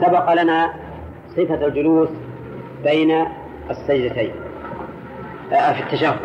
[0.00, 0.74] سبق لنا
[1.36, 2.08] صفة الجلوس
[2.84, 3.26] بين
[3.70, 4.32] السجدتين
[5.52, 6.18] آه، في التشهد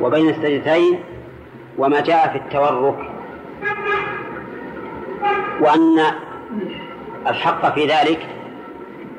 [0.00, 0.98] وبين السجدتين
[1.78, 3.10] وما جاء في التورك
[5.60, 5.98] وأن
[7.26, 8.26] الحق في ذلك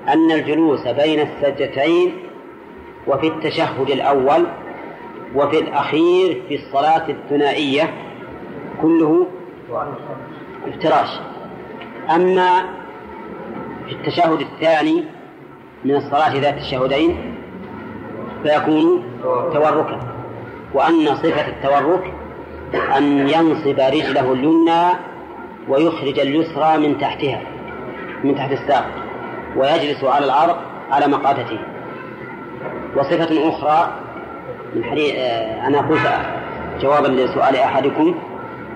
[0.07, 2.13] أن الجلوس بين السجدتين
[3.07, 4.45] وفي التشهد الأول
[5.35, 7.93] وفي الأخير في الصلاة الثنائية
[8.81, 9.27] كله
[10.67, 11.19] افتراش.
[12.15, 12.63] أما
[13.87, 15.03] في التشهد الثاني
[15.85, 17.35] من الصلاة ذات الشهدين
[18.43, 19.03] فيكون
[19.53, 19.99] توركا
[20.73, 22.13] وأن صفة التورك
[22.97, 24.87] أن ينصب رجله اليمنى
[25.69, 27.41] ويخرج اليسرى من تحتها
[28.23, 28.85] من تحت الساق
[29.55, 30.55] ويجلس على الأرض
[30.91, 31.59] على مقاتته
[32.95, 33.93] وصفة أخرى
[34.75, 36.01] من حديث آه، أنا قلت
[36.81, 38.15] جوابا لسؤال أحدكم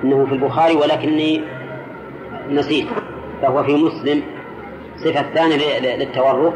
[0.03, 1.41] أنه في البخاري ولكني
[2.49, 2.87] نسيت
[3.41, 4.21] فهو في مسلم.
[5.03, 6.53] صفة ثانية للتورك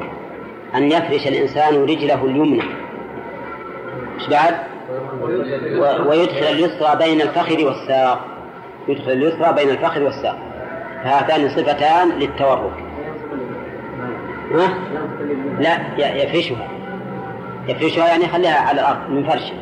[0.75, 2.63] أن يفرش الإنسان رجله اليمنى.
[4.19, 4.55] إيش بعد؟
[6.07, 8.25] ويدخل اليسرى بين الفخذ والساق.
[8.87, 10.37] يدخل اليسرى بين الفخذ والساق.
[11.03, 12.83] فهاتان صفتان للتورك.
[14.51, 14.73] ها؟
[15.59, 16.67] لا يفرشها.
[17.67, 19.53] يفرشها يعني يخليها على الأرض من فرش.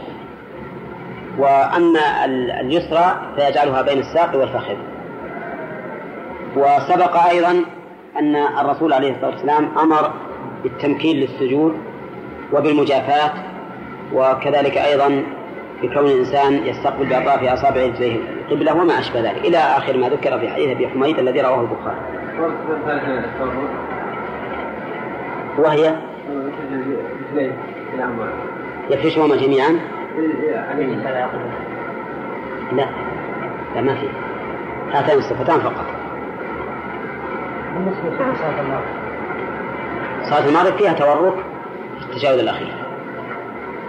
[1.38, 2.26] وأما
[2.62, 4.76] اليسرى فيجعلها بين الساق والفخذ.
[6.56, 7.66] وسبق أيضا
[8.20, 10.12] أن الرسول عليه الصلاة والسلام أمر
[10.64, 11.78] بالتمكين للسجود
[12.54, 13.32] وبالمجافاة
[14.14, 15.24] وكذلك أيضا
[15.84, 20.50] بكون الإنسان يستقبل بأطراف أصابع رجليه القبلة وما أشبه ذلك إلى آخر ما ذكر في
[20.50, 21.98] حديث أبي حميد الذي رواه البخاري.
[25.58, 25.96] وهي
[28.90, 29.80] يفرشهما جميعا؟
[32.76, 32.86] لا
[33.76, 34.08] لا ما في
[34.92, 36.03] هاتان الصفتان فقط.
[37.74, 38.84] بالنسبة لصلاة المغرب.
[40.30, 41.34] صلاة المغرب فيها تورك
[42.00, 42.74] في التشهد الأخير.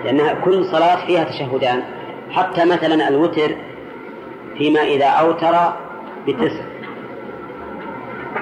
[0.04, 1.82] لأنها كل صلاة فيها تشهدان.
[2.30, 3.56] حتى مثلا الوتر
[4.58, 5.72] فيما إذا أوتر
[6.28, 6.64] بتسع.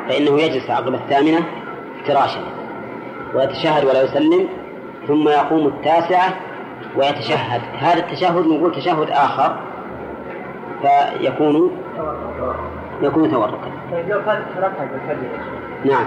[0.09, 1.39] فإنه يجلس عقب الثامنة
[2.01, 2.41] افتراشا
[3.35, 4.49] ويتشهد ولا يسلم
[5.09, 6.35] ثم يقوم التاسعة
[6.97, 7.61] ويتشهد.
[7.79, 9.57] هذا التشهد نقول تشهد آخر
[10.83, 11.71] فيكون
[13.03, 14.45] يكون توركا طيب لو كانت
[15.85, 16.07] نعم.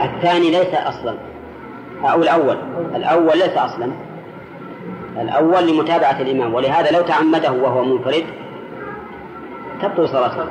[0.00, 1.14] الثاني ليس أصلا.
[2.04, 2.56] أو الأول.
[2.94, 3.90] الأول ليس أصلا.
[5.20, 6.54] الأول لمتابعة الإمام.
[6.54, 8.24] ولهذا لو تعمده وهو منفرد
[9.82, 10.44] تبطل صلاته.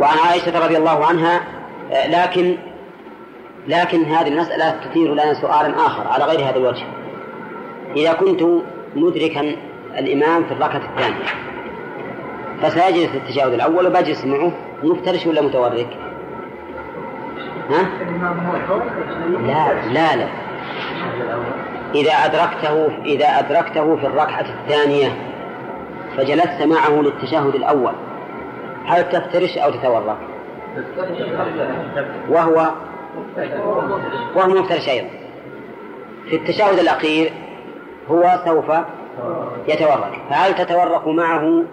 [0.00, 1.40] وعن عائشة رضي الله عنها
[1.92, 2.56] آه، لكن
[3.68, 6.84] لكن هذه المسألة تثير لنا سؤالا آخر على غير هذا الوجه.
[7.96, 8.42] إذا كنت
[8.96, 9.56] مدركا
[9.98, 11.24] الإمام في الركعة الثانية
[12.62, 14.52] فسيجلس التشهد الأول وبجلس معه
[14.82, 15.96] مفترش ولا متورك؟
[17.70, 17.88] ها؟
[19.46, 20.28] لا لا لا
[21.94, 25.08] إذا أدركته إذا أدركته في الركعة الثانية
[26.16, 27.92] فجلست معه للتشهد الأول
[28.86, 30.16] هل تفترش أو تتورك؟
[32.28, 32.70] وهو
[34.36, 35.08] وهو مفترش أيضا
[36.30, 37.32] في التشهد الأخير
[38.10, 38.72] هو سوف
[39.68, 41.64] يتورك فهل تتورك معه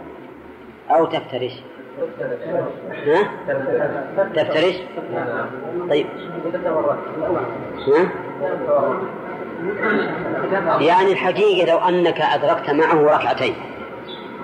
[0.91, 1.51] أو تفترش؟
[3.07, 3.29] ها؟
[4.35, 4.75] تفترش؟
[5.89, 6.05] طيب
[7.87, 8.09] ها؟
[10.81, 13.55] يعني الحقيقة لو أنك أدركت معه ركعتين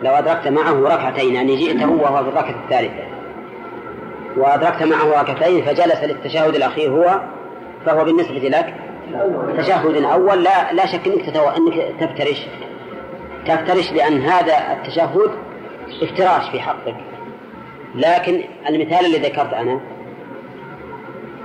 [0.02, 3.04] لو أدركت معه ركعتين يعني جئته وهو في الركعة الثالثة
[4.38, 7.22] وأدركت معه ركعتين فجلس للتشهد الأخير هو
[7.86, 8.74] فهو بالنسبة لك
[9.58, 11.38] تشهد أول لا لا شك أنك.
[11.38, 12.48] أنك تفترش
[13.46, 15.32] تفترش لأن هذا التشهد
[16.02, 16.96] افتراش في حقك.
[17.96, 19.80] لكن المثال الذي ذكرت أنا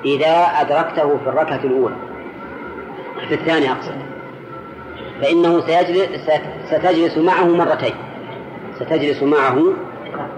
[0.04, 1.96] إذا أدركته في الركعة الأولى
[3.28, 3.94] في الثانية أقصد
[5.20, 6.30] فإنه سيجلس
[6.66, 7.94] ستجلس معه مرتين.
[8.80, 9.62] ستجلس معه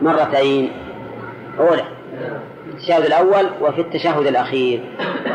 [0.02, 0.72] مرتين.
[1.58, 1.84] أولى
[2.66, 4.80] التشهد الأول وفي التشهد الأخير.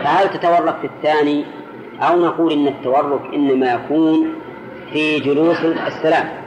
[0.04, 1.46] فهل تتورك في الثاني؟
[2.02, 4.34] أو نقول إن التورك إنما يكون
[4.94, 5.58] في جلوس
[5.88, 6.41] السلام.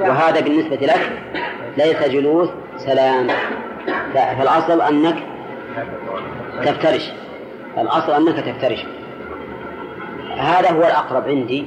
[0.00, 1.10] وهذا بالنسبة لك
[1.76, 3.26] ليس جلوس سلام.
[4.14, 5.16] فالأصل أنك
[6.64, 7.12] تفترش.
[7.78, 8.84] الأصل أنك تفترش.
[10.38, 11.64] هذا هو الأقرب عندي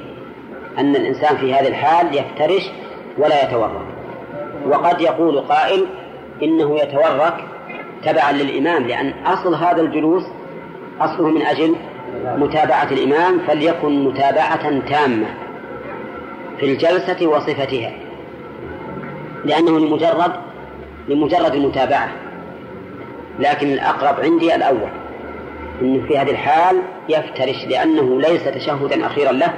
[0.78, 2.70] أن الإنسان في هذه الحال يفترش
[3.18, 3.86] ولا يتورك
[4.66, 5.86] وقد يقول قائل
[6.42, 7.34] إنه يتورك
[8.04, 10.22] تبعا للإمام لأن أصل هذا الجلوس
[11.00, 11.74] أصله من أجل
[12.24, 15.26] متابعة الإمام فليكن متابعة تامة.
[16.60, 17.92] في الجلسة وصفتها.
[19.44, 20.32] لأنه لمجرد
[21.08, 22.08] لمجرد المتابعة.
[23.38, 24.90] لكن الأقرب عندي الأول.
[25.82, 29.54] أنه في هذه الحال يفترش لأنه ليس تشهدا أخيرا له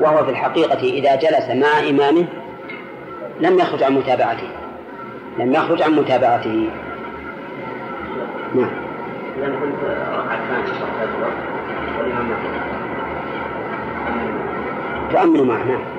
[0.00, 2.24] وهو في الحقيقة إذا جلس مع إمامه
[3.40, 4.48] لم يخرج عن متابعته.
[5.38, 6.68] لم يخرج عن متابعته.
[8.54, 8.70] نعم.
[9.38, 9.84] إذا كنت
[11.98, 12.28] والإمام
[15.10, 15.93] تؤمن معه نعم.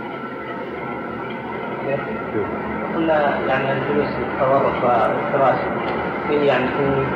[2.96, 5.58] قلنا يعني الجلوس التورط والفراش
[6.28, 6.66] في يعني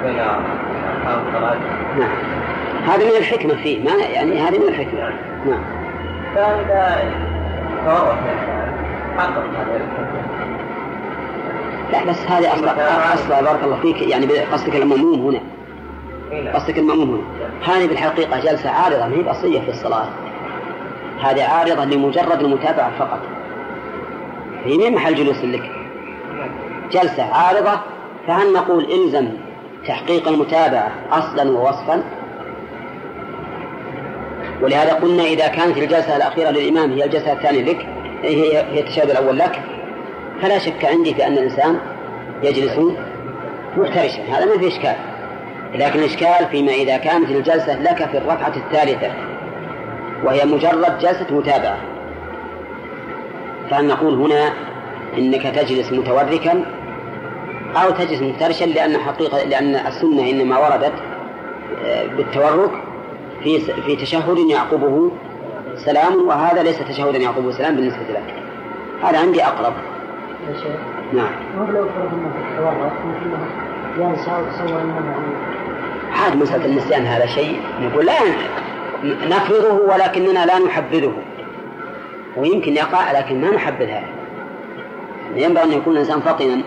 [0.04, 1.58] بين أركان الصلاة
[2.00, 2.10] نعم
[2.86, 5.00] هذا من الحكمة فيه ما يعني هذه من الحكمة
[5.46, 5.64] نعم
[6.36, 7.14] فإذا
[7.86, 8.18] تورط
[9.18, 9.44] حقق
[11.92, 15.40] لا بس هذه أصلا أصلا بارك الله فيك يعني قصدك المأموم هنا.
[16.54, 20.06] قصدك المأموم هنا هذه بالحقيقة جلسة عارضة ما هي بأصلية في الصلاة
[21.24, 23.20] هذه عارضة لمجرد المتابعة فقط
[24.66, 25.72] هي من محل جلوس لك؟
[26.92, 27.80] جلسة عارضة
[28.28, 29.30] فهل نقول إلزم
[29.88, 32.04] تحقيق المتابعة أصلا ووصفا.
[34.62, 37.88] ولهذا قلنا إذا كانت الجلسة الأخيرة للإمام هي الجلسة الثانية لك
[38.24, 39.62] هي هي التشهد الأول لك
[40.42, 41.80] فلا شك عندي في أن الإنسان
[42.44, 42.80] يجلس
[43.78, 44.22] محترشا.
[44.22, 44.96] هذا ما في إشكال.
[45.76, 49.12] لكن الإشكال فيما إذا كانت الجلسة لك في الركعة الثالثة
[50.24, 51.78] وهي مجرد جلسة متابعة.
[53.70, 54.54] فهل نقول هنا
[55.18, 56.66] إنك تجلس متوركا
[57.76, 60.94] أو تجلس مفترشا لأن حقيقة لأن السنة إنما وردت
[61.86, 62.72] آه، بالتورك
[63.44, 65.12] في في تشهد يعقبه
[65.76, 68.34] سلام وهذا ليس تشهدا يعقبه سلام بالنسبة لك
[69.04, 69.74] هذا عندي أقرب.
[71.14, 71.32] نعم.
[71.74, 71.88] لو
[73.98, 75.16] ينسى انه
[76.12, 78.20] عاد مسألة النسيان هذا شيء نقول لا
[79.04, 81.14] نفرضه ولكننا لا نحبذه
[82.40, 84.08] ويمكن يقع لكن ما نحبذ هذا
[85.36, 86.64] ينبغي أن يكون الإنسان فطنا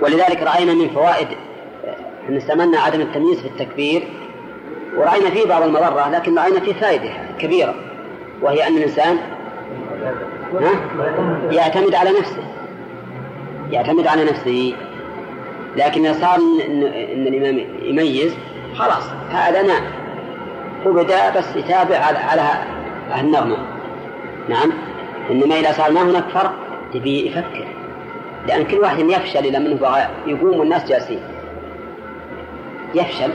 [0.00, 1.28] ولذلك رأينا من فوائد
[2.28, 4.02] أن استمنا عدم التمييز في التكبير
[4.96, 7.74] ورأينا فيه بعض المضرة لكن رأينا فيه فائدة كبيرة
[8.42, 9.18] وهي أن الإنسان
[11.50, 12.42] يعتمد على نفسه.
[13.70, 14.74] يعتمد على نفسه.
[15.76, 16.36] لكن إذا صار
[17.14, 18.34] إن الإمام يميز
[18.74, 19.82] خلاص هذا نعم.
[20.86, 22.18] وبدأ بس يتابع على
[23.10, 23.73] على النغمة.
[24.48, 24.72] نعم.
[25.30, 26.52] إنما إذا صار ما هناك فرق
[26.94, 27.66] تبي يفكر.
[28.48, 31.20] لأن كل واحد يفشل إلى منه يقوم والناس جالسين.
[32.94, 33.30] يفشل.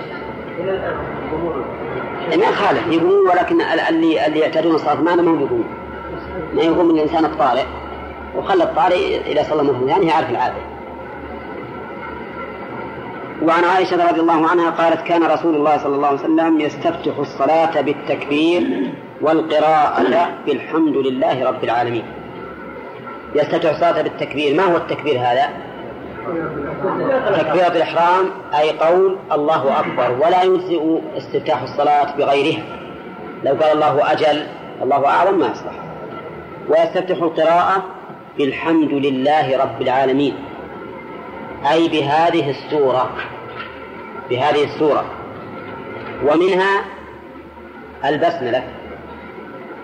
[2.37, 5.67] ما يخالف يقومون ولكن اللي اللي يعتادون الصلاة ما هم يقومون.
[6.55, 7.65] ما يقوم الإنسان الطارئ.
[8.37, 10.55] وخلى الطارئ إذا صلى مثله يعني يعرف العادة.
[13.43, 17.81] وعن عائشة رضي الله عنها قالت كان رسول الله صلى الله عليه وسلم يستفتح الصلاة
[17.81, 18.91] بالتكبير
[19.21, 22.03] والقراءة بالحمد لله رب العالمين.
[23.35, 24.55] يستفتح الصلاة بالتكبير.
[24.55, 25.49] ما هو التكبير هذا؟
[27.37, 28.25] تكبيرة الإحرام
[28.59, 32.63] أي قول الله أكبر ولا يجزئ استفتاح الصلاة بغيرها
[33.43, 34.47] لو قال الله أجل
[34.83, 35.73] الله أعلم ما يصلح.
[36.69, 37.83] ويستفتح القراءة
[38.37, 40.35] بالحمد لله رب العالمين.
[41.71, 43.09] أي بهذه السورة
[44.29, 45.05] بهذه السورة.
[46.25, 46.85] ومنها
[48.05, 48.63] البسملة.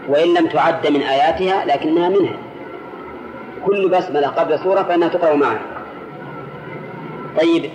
[0.09, 2.37] وإن لم تعد من آياتها لكنها منها.
[3.65, 5.59] كل بسملة قبل سورة فإنها تقرأ معها.
[7.41, 7.69] طيب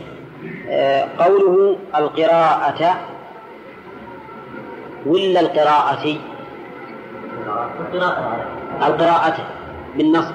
[0.68, 2.96] آه، قوله القراءة.
[5.06, 6.16] ولا القراءة؟
[8.86, 9.36] القراءة.
[9.96, 10.34] بالنصب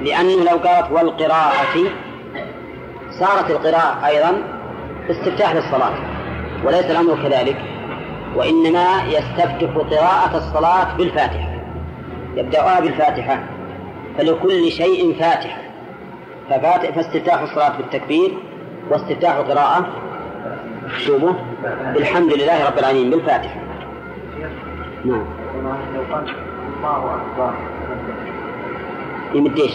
[0.00, 1.90] لأنه لو قالت والقراءة
[3.10, 4.42] صارت القراءة أيضا
[5.10, 5.94] استفتاح للصلاة
[6.64, 7.69] وليس الأمر كذلك.
[8.36, 11.50] وإنما يستفتح قراءة الصلاة بالفاتحة
[12.36, 13.42] يبدأها بالفاتحة
[14.18, 15.62] فلكل شيء فاتحة
[16.50, 18.30] ففاتح فاستفتاح الصلاة بالتكبير
[18.90, 19.86] واستفتاح القراءة
[20.98, 21.32] شوفوا
[21.94, 23.60] بالحمد لله رب العالمين بالفاتحة.
[25.04, 25.24] نعم.
[26.84, 27.54] أكبر
[29.34, 29.72] يمد إيش؟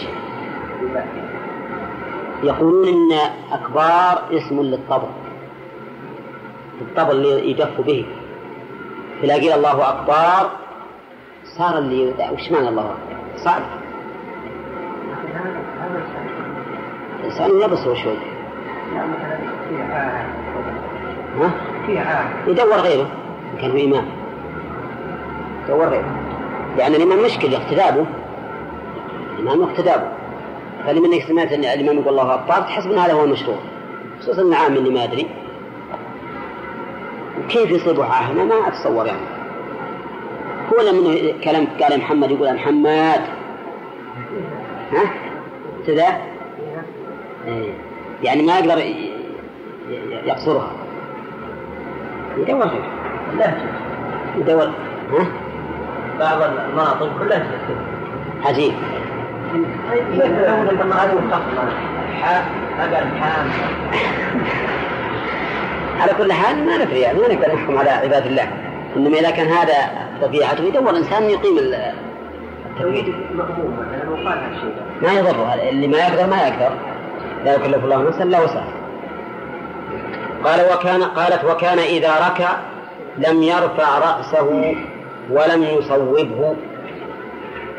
[2.42, 3.18] يقولون إن
[3.52, 5.08] أكبار اسم للطبل
[6.80, 8.06] الطبل اللي يدف به.
[9.22, 10.50] تلاقي الله أكبر
[11.58, 13.62] صار اللي وش معنى الله أكبر؟ صعب
[17.20, 18.16] الإنسان يبصر شوي.
[21.40, 21.50] ها؟
[22.46, 23.06] يدور غيره
[23.60, 24.06] كان هو امام
[25.64, 26.16] يدور غيره.
[26.76, 28.06] لأن الامام مشكل اقتدابه
[29.38, 29.92] الإمام اقتدى
[30.86, 33.56] فلما انك سمعت أن الامام يقول الله أكبر تحسب إن هذا هو المشروع.
[34.20, 35.26] خصوصا العام اللي ما أدري.
[37.48, 39.26] كيف يصيبه عاهنا ما أتصور يعني.
[40.72, 43.20] هو لما كلام قال محمد يقول محمد.
[44.92, 45.10] ها؟
[45.86, 46.18] كذا؟
[47.46, 47.72] إيه.
[48.22, 48.82] يعني ما يقدر
[50.24, 50.70] يقصرها.
[52.36, 52.70] يدور.
[53.36, 53.70] لهجة
[54.36, 54.70] يدور.
[55.12, 55.26] ها؟
[56.18, 57.46] بعض المناطق كلها
[58.44, 58.74] عجيب.
[62.20, 62.48] حاء
[62.80, 63.50] أقل حام
[66.00, 68.48] على كل حال ما ندري يعني ما نقدر نحكم على عباد الله.
[68.96, 69.74] إنما إذا كان هذا
[70.22, 71.92] طبيعته يدور الانسان يقيم ال-
[72.66, 73.14] التوحيد
[75.02, 76.70] ما يضره اللي ما يقدر ما يقدر.
[77.44, 78.72] لا يكلف الله نفسا إلا وسعها.
[80.44, 82.48] قال وكان قالت وكان إذا ركع
[83.18, 84.74] لم يرفع رأسه
[85.30, 86.56] ولم يصوبه.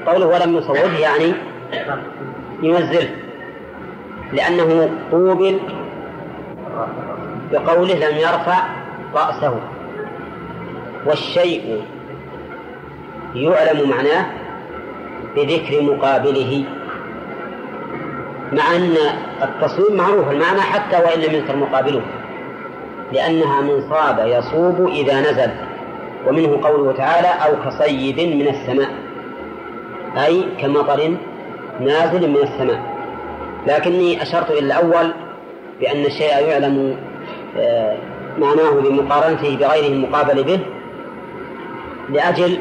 [0.07, 1.33] قوله ولم يصوبه يعني
[2.63, 3.09] ينزله
[4.33, 5.59] لأنه قوبل.
[7.51, 8.63] بقوله لم يرفع
[9.15, 9.59] رأسه.
[11.05, 11.81] والشيء
[13.35, 14.25] يعلم معناه
[15.35, 16.63] بذكر مقابله
[18.53, 18.95] مع أن
[19.43, 22.01] التصويب معروف المعنى حتى وإن لم يذكر مقابله
[23.11, 25.51] لأنها من صاب يصوب إذا نزل
[26.27, 28.89] ومنه قوله تعالى أو كصيب من السماء
[30.25, 31.17] أي كمطر
[31.79, 32.97] نازل من السماء.
[33.67, 35.13] لكني أشرت إلى الأول
[35.79, 36.97] بأن الشيء يعلم
[38.39, 40.59] معناه بمقارنته بغيره المقابل به
[42.09, 42.59] لأجل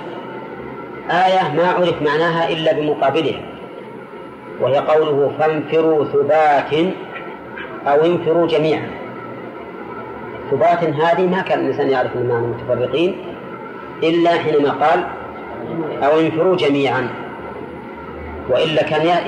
[1.10, 3.40] آية ما عرف معناها إلا بمقابلها
[4.60, 6.72] وهي قوله فانفروا ثبات
[7.86, 8.90] أو انفروا جميعا.
[10.50, 13.16] ثبات هذه ما كان الإنسان يعرف من معنى المتفرقين
[14.02, 15.04] إلا حينما قال
[16.04, 17.08] أو انفروا جميعا.
[18.50, 19.22] وإلا كان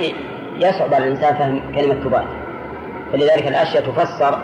[0.59, 2.25] يصعب على الإنسان فهم كلمة ثبات
[3.13, 4.39] فلذلك الأشياء تفسر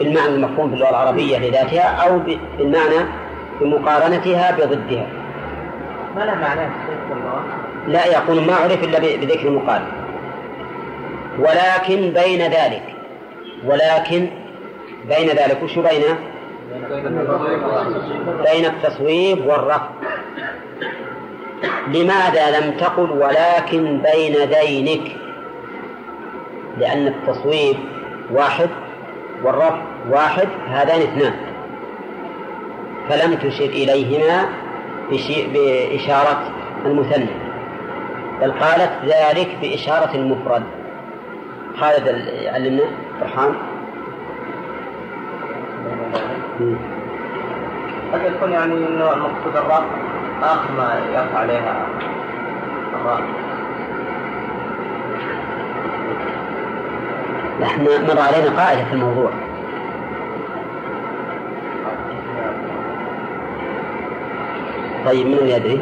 [0.00, 3.06] بالمعنى المفهوم في اللغة العربية لذاتها أو بالمعنى
[3.60, 5.06] بمقارنتها بضدها.
[6.16, 6.70] ما له معنى
[7.88, 9.86] لا يقول ما عرف إلا بذكر مقارن
[11.38, 12.82] ولكن بين ذلك
[13.64, 14.26] ولكن
[15.08, 16.02] بين ذلك وش بين؟
[18.44, 19.88] بين التصويب والرفع
[21.88, 25.12] لماذا لم تقل ولكن بين دينك
[26.78, 27.76] لأن التصويب
[28.32, 28.68] واحد
[29.44, 29.76] والرفع
[30.10, 31.34] واحد هذان اثنان.
[33.08, 34.48] فلم تشر إليهما
[35.52, 36.42] بإشارة
[36.86, 37.26] المثنى.
[38.40, 40.62] بل قالت ذلك بإشارة المفرد.
[41.80, 42.84] خالد ال- علمنا؟
[43.20, 43.54] فرحان.
[48.12, 49.82] قد يكون يعني إنه المقصود الرفع
[50.42, 51.86] آخر ما يرفع عليها.
[53.00, 53.20] الراء
[57.60, 59.30] نحن مر علينا قاعدة في الموضوع.
[65.06, 65.80] طيب من يدري؟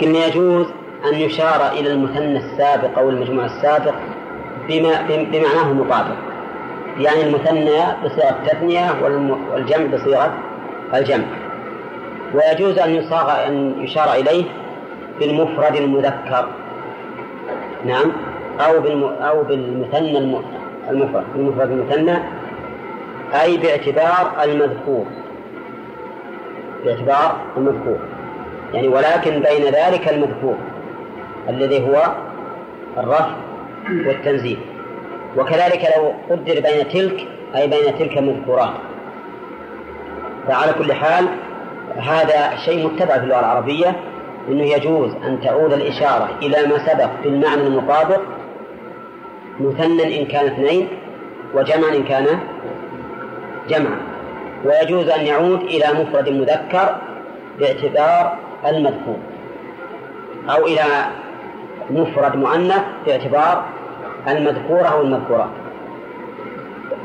[0.00, 0.66] قلنا يجوز
[1.04, 3.94] أن يشار إلى المثنى السابق أو المجموع السابق
[4.68, 6.16] بما بمعناه المطابق
[6.98, 8.94] يعني المثنى بصيغة التثنية
[9.52, 10.32] والجمع بصيغة
[10.94, 11.24] الجمع.
[12.34, 14.44] ويجوز أن يصاغ أن يشار إليه
[15.20, 16.48] بالمفرد المذكر.
[17.84, 18.12] نعم.
[18.60, 20.42] أو بالم أو بالمثنى الم-
[20.90, 21.24] المفرد.
[21.36, 22.18] المفرد المثنى
[23.42, 25.04] أي باعتبار المذكور.
[26.84, 27.98] باعتبار المذكور.
[28.74, 30.54] يعني ولكن بين ذلك المذكور
[31.48, 32.02] الذي هو
[32.98, 33.30] الرفع
[34.06, 34.58] والتنزيل.
[35.36, 38.70] وكذلك لو قدر بين تلك أي بين تلك المذكورات
[40.48, 41.24] فعلى كل حال
[41.96, 43.96] هذا شيء متبع في اللغة العربية
[44.48, 48.20] أنه يجوز أن تعود الإشارة إلى ما سبق بالمعنى المطابق
[49.62, 50.88] مثنى إن كان اثنين
[51.54, 52.26] وجمعا إن كان
[53.68, 53.96] جمعا.
[54.64, 56.96] ويجوز أن يعود إلى مفرد مذكر
[57.58, 59.16] باعتبار المذكور
[60.50, 60.84] أو إلى
[61.90, 63.64] مفرد مؤنث باعتبار
[64.28, 65.48] المذكورة أو المذكورات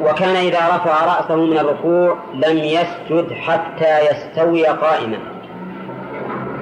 [0.02, 5.18] وكان إذا رفع رأسه من الركوع لم يسجد حتى يستوي قائما.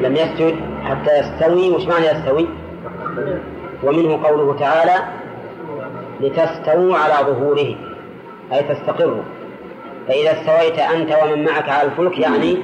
[0.01, 2.47] لم يسجد حتى يستوي وش معنى يستوي؟
[3.83, 4.93] ومنه قوله تعالى
[6.25, 7.75] لتستووا على ظهوره
[8.53, 9.23] أي تستقروا.
[10.07, 12.57] فإذا استويت أنت ومن معك على الفلك يعني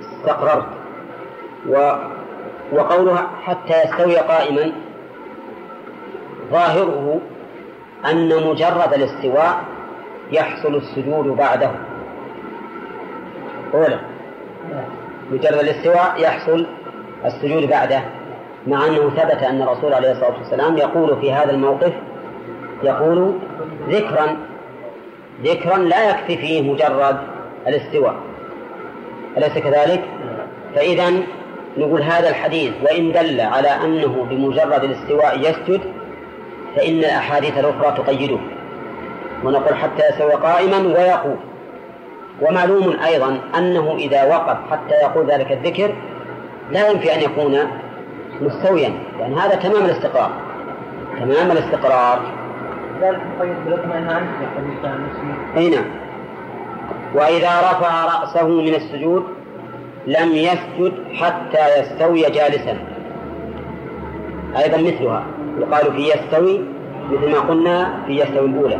[0.00, 0.66] استقررت.
[1.68, 1.92] و
[2.72, 4.72] وقوله حتى يستوي قائما
[6.50, 7.20] ظاهره
[8.10, 9.64] أن مجرد الاستواء
[10.32, 11.70] يحصل السجود بعده.
[13.74, 13.98] أولا
[15.32, 16.66] مجرد الاستواء يحصل
[17.24, 18.02] السجود بعده
[18.66, 21.92] مع أنه ثبت أن الرسول عليه الصلاة والسلام يقول في هذا الموقف
[22.82, 23.32] يقول
[23.88, 24.36] ذكرا
[25.44, 27.16] ذكرا لا يكفي فيه مجرد
[27.66, 28.14] الاستواء.
[29.36, 30.04] أليس كذلك؟
[30.74, 31.12] فإذا
[31.78, 35.80] نقول هذا الحديث وإن دل على أنه بمجرد الاستواء يسجد
[36.76, 38.38] فإن الأحاديث الأخرى تقيده.
[39.44, 41.36] ونقول حتى يستوي قائما ويقوم
[42.42, 45.94] ومعلوم أيضا أنه إذا وقف حتى يقول ذلك الذكر
[46.70, 47.58] لا ينفي أن يكون
[48.40, 48.92] مستويا.
[49.18, 50.30] لأن هذا تمام الاستقرار.
[51.20, 52.20] تمام الاستقرار.
[53.00, 53.20] ذلك
[55.56, 55.84] أي نعم.
[57.14, 59.24] وإذا رفع رأسه من السجود
[60.06, 62.78] لم يسجد حتى يستوي جالسا.
[64.56, 65.22] أيضا مثلها.
[65.58, 66.60] يقال في يستوي
[67.10, 68.78] مثل ما قلنا في يستوي الأولى.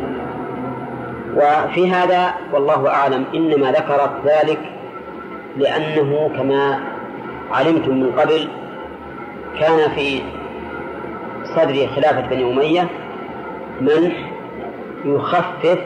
[1.36, 4.58] وفي هذا والله أعلم إنما ذكرت ذلك
[5.56, 6.80] لأنه كما
[7.52, 8.48] علمتم من قبل
[9.60, 10.22] كان في
[11.44, 12.88] صدر خلافة بني أمية
[13.80, 14.12] من
[15.04, 15.78] يخفف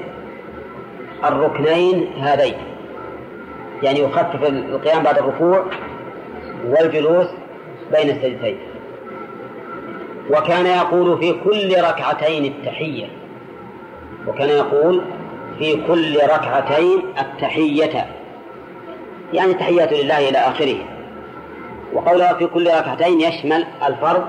[1.25, 2.55] الركنين هذين؟
[3.83, 5.65] يعني يخفف القيام بعد الركوع
[6.67, 7.27] والجلوس
[7.93, 8.59] بين السجدتين.
[10.31, 13.07] وكان يقول في كل ركعتين التحية.
[14.29, 15.01] وكان يقول
[15.59, 18.07] في كل ركعتين التحية.
[19.33, 20.77] يعني تحيات لله إلى آخره.
[21.93, 24.25] وقولها في كل ركعتين يشمل الفرض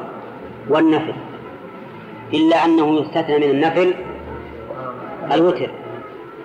[0.70, 1.14] والنفل.
[2.34, 3.94] إلا أنه يستثنى من النفل
[5.32, 5.70] الوتر.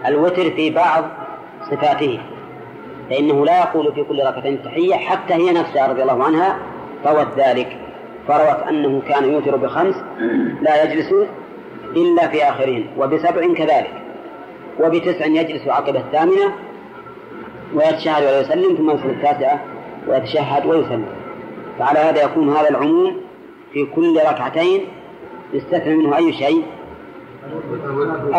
[0.07, 1.05] الوتر في بعض
[1.71, 2.21] صفاته.
[3.11, 6.59] فإنه لا يقول في كل ركعتين التحية حتى هي نفسها رضي الله عنها
[7.07, 7.76] روت ذلك.
[8.28, 9.95] فروت أنه كان يوتر بخمس
[10.62, 11.14] لا يجلس
[11.97, 14.02] إلا في آخرهن وبسبع كذلك.
[14.81, 16.52] وبتسع يجلس عقب الثامنة
[17.75, 19.61] ويتشهد ويسلم ثم يصل التاسعة
[20.09, 21.07] ويتشهد ويسلم.
[21.78, 23.16] فعلى هذا يكون هذا العموم
[23.73, 24.81] في كل ركعتين
[25.53, 26.62] يستثنى منه أي شيء؟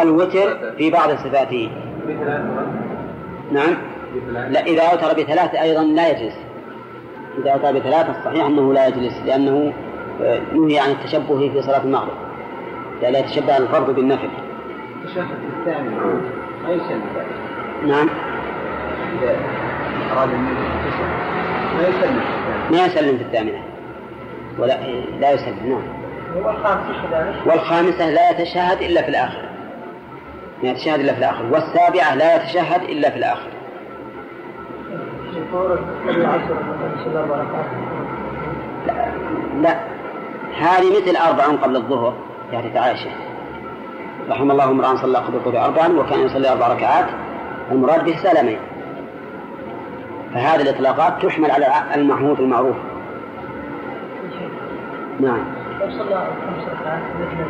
[0.01, 1.69] الوتر في بعض صفاته.
[3.51, 3.77] نعم.
[4.31, 6.35] لا إذا أوتر بثلاثة أيضا لا يجلس.
[7.37, 9.73] إذا أوتر بثلاثة الصحيح أنه لا يجلس لأنه
[10.21, 12.17] آه، نهي عن التشبه في صلاة المغرب.
[13.01, 14.29] لا يتشبه الفرض بالنفل.
[15.03, 15.25] التشهد
[15.59, 15.89] الثاني
[17.87, 18.09] نعم.
[19.21, 19.35] إذا
[20.13, 20.29] أراد
[21.77, 22.21] ما يسلم
[22.71, 23.63] ما يسلم في الثامنة.
[24.59, 24.77] ولا
[25.19, 25.96] لا يسلم نعم.
[27.45, 29.49] والخامسة لا يتشهد إلا في الآخر.
[30.63, 31.45] لا يتشهد إلا في الآخر.
[31.45, 33.49] والسابعة لا يتشهد إلا في الآخر.
[38.87, 39.05] لا,
[39.61, 39.79] لا.
[40.57, 42.13] هذه مثل أربع قبل الظهر
[42.53, 43.09] يعني عائشة.
[44.29, 47.05] رحم الله امرأ صلى قبل الظهر أربعا وكان يصلي أربع ركعات.
[47.71, 48.59] المراد به سلمين
[50.33, 52.75] فهذه الإطلاقات تحمل على المعهود المعروف.
[55.19, 55.56] نعم.
[55.81, 57.45] لو صلى خمس ركعات مثلا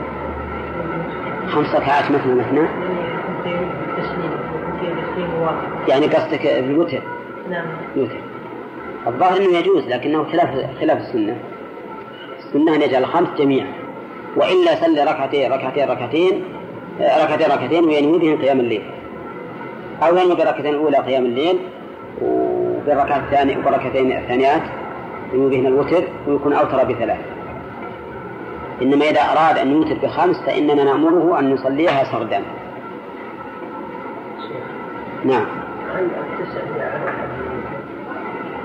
[1.47, 2.67] خمس ركعات مثنى مثنى.
[5.87, 7.01] يعني قصدك بالوتر؟
[7.49, 7.65] نعم.
[7.95, 8.21] الوتر.
[9.07, 11.37] الظاهر إنه يجوز لكنه خلاف خلاف السنة.
[12.39, 13.67] السنة أن يجعل الخمس جميعا.
[14.35, 16.43] وإلا صلي ركعتين ركعتين ركعتين
[16.99, 18.81] ركعتين ركعتين وينوي بهم قيام الليل.
[20.03, 21.59] أو ينوي بركعتين الأولى قيام الليل
[22.21, 24.61] وبالركعة الثانية وبركعتين الثانيات
[25.33, 27.17] ينوي بهن الوتر ويكون أوتر بثلاث
[28.81, 32.41] إنما إذا أراد أن يوتر بخمس فإننا نأمره أن يصليها سردا.
[35.25, 35.45] نعم.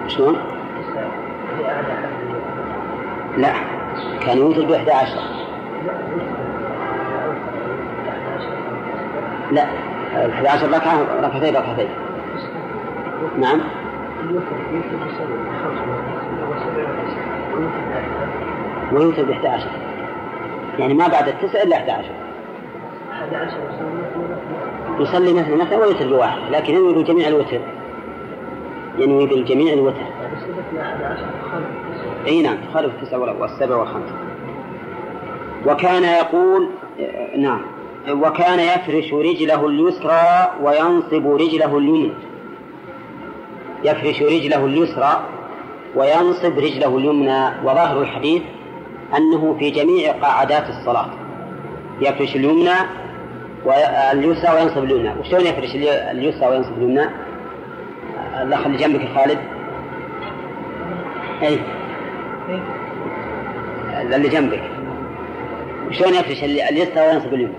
[0.07, 0.37] شلون؟
[3.37, 3.53] لا.
[4.27, 5.21] كان يوتر بإحدى عشر.
[9.53, 9.65] لا.
[10.33, 11.89] إحدى عشر ركعة ركعتين ركعتين.
[13.39, 13.61] نعم.
[18.93, 19.69] ويوتر بإحدى عشر.
[20.79, 22.05] يعني ما بعد التسع إلا 11
[25.01, 27.61] يصلي مثل مثلا ويوتر بواحد لكن ينوي بالجميع الوتر.
[28.99, 30.05] ينوي بالجميع الوتر.
[32.27, 34.15] إي نعم تخالف التسع والسبع والخمسة
[35.67, 36.69] وكان يقول
[37.37, 37.61] نعم
[38.11, 42.13] وكان يفرش رجله اليسرى وينصب رجله اليمنى.
[43.85, 45.23] يفرش رجله اليسرى
[45.97, 48.43] وينصب رجله اليمنى وظاهر الحديث
[49.17, 51.07] أنه في جميع قاعدات الصلاة.
[52.01, 52.75] يفرش اليمنى
[53.65, 55.13] واليسرى وينصب اليمنى.
[55.21, 55.75] وشلون يفرش
[56.11, 57.05] اليسرى وينصب اليمنى؟
[58.43, 59.39] الأخ اللي جنبك خالد؟
[61.43, 61.59] أي
[64.15, 64.63] اللي جنبك.
[65.89, 67.55] وشلون يفرش اليسرى وينصب اليمنى؟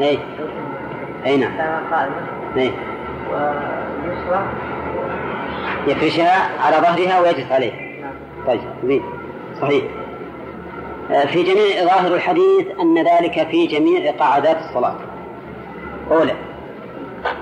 [0.00, 0.18] أي
[1.26, 1.52] أي نعم.
[2.56, 2.72] أي
[5.86, 7.83] يفرشها على ظهرها ويجلس عليه.
[8.46, 9.02] طيب زين
[9.60, 9.84] صحيح.
[11.10, 14.94] آه، في جميع ظاهر الحديث أن ذلك في جميع قاعدات الصلاة.
[16.10, 16.34] أولى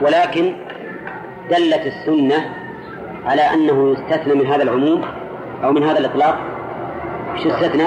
[0.03, 0.53] ولكن
[1.51, 2.55] دلت السنة
[3.27, 5.03] على أنه يستثنى من هذا العموم
[5.65, 6.39] أو من هذا الإطلاق.
[7.43, 7.87] شو استثنى؟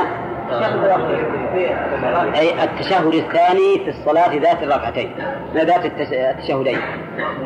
[2.36, 5.12] أي التشهد الثاني في الصلاة ذات الركعتين
[5.56, 6.80] ذات التشهدين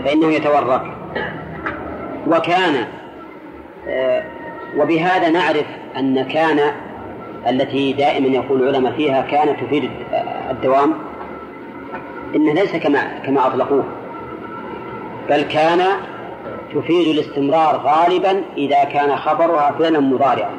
[0.05, 0.81] فإنه يتورط
[2.27, 2.85] وكان
[3.87, 4.23] آه،
[4.77, 5.65] وبهذا نعرف
[5.97, 6.59] أن كان
[7.49, 9.89] التي دائما يقول العلماء فيها كان تفيد
[10.49, 10.93] الدوام
[12.35, 13.83] إنه ليس كما كما أطلقوه
[15.29, 15.81] بل كان
[16.75, 20.51] تفيد الاستمرار غالبا إذا كان خبرها فعلا مضارعا.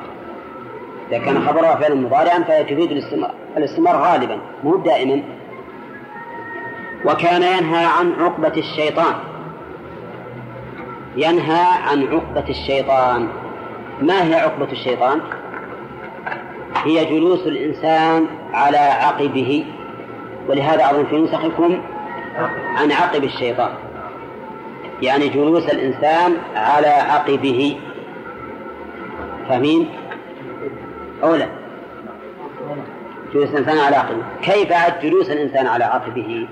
[1.10, 5.22] إذا كان خبرها فعلا مضارعا فهي تفيد الاستمرار, الاستمرار غالبا مو دائما.
[7.04, 9.14] وكان ينهى عن عقبة الشيطان.
[11.16, 13.28] ينهى عن عقبة الشيطان.
[14.00, 15.20] ما هي عقبة الشيطان؟
[16.84, 19.64] هي جلوس الإنسان على عقبه
[20.48, 21.80] ولهذا أظن في نسخكم
[22.76, 23.70] عن عقب الشيطان
[25.02, 27.76] يعني جلوس الإنسان على عقبه
[29.48, 29.88] فاهمين؟
[31.22, 31.48] أو لا؟
[33.34, 36.46] جلوس الإنسان على عقبه كيف عد جلوس الإنسان على عقبه؟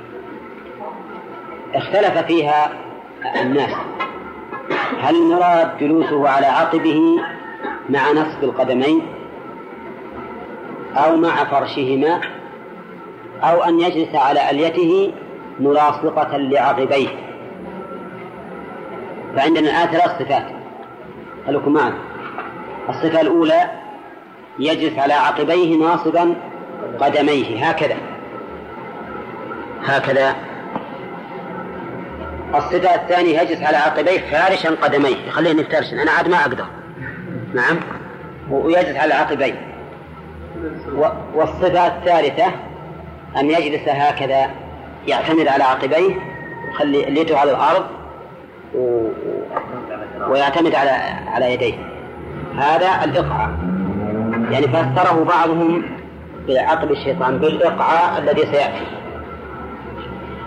[1.74, 2.70] اختلف فيها
[3.42, 3.72] الناس
[5.00, 7.20] هل المراد جلوسه على عقبه
[7.88, 9.02] مع نصب القدمين
[10.96, 12.20] أو مع فرشهما
[13.42, 15.12] أو أن يجلس على أليته
[15.60, 17.08] ملاصقة لعقبيه.
[19.36, 20.46] فعندنا الآن ثلاث صفات
[21.46, 21.98] خليكم معنا.
[22.88, 23.70] الصفة الأولى
[24.58, 26.34] يجلس على عقبيه ناصبا
[27.00, 27.68] قدميه.
[27.68, 27.96] هكذا.
[29.84, 30.34] هكذا.
[32.54, 35.16] الصفة الثانية يجلس على عقبيه فارشا قدميه.
[35.28, 36.77] يخليه يفترشا أنا عاد ما أقدر.
[37.54, 37.80] نعم.
[38.50, 39.68] ويجلس على عقبيه.
[41.34, 42.46] والصفة الثالثة
[43.36, 44.50] أن يجلس هكذا
[45.06, 46.14] يعتمد على عقبيه
[46.70, 47.84] يخلي ليته على الأرض
[48.74, 49.08] و...
[50.28, 50.90] ويعتمد على
[51.26, 51.74] على يديه.
[52.58, 53.50] هذا الإقعاء
[54.50, 55.82] يعني فسره بعضهم
[56.48, 58.86] بعقب الشيطان بالإقعاء الذي سيأتي.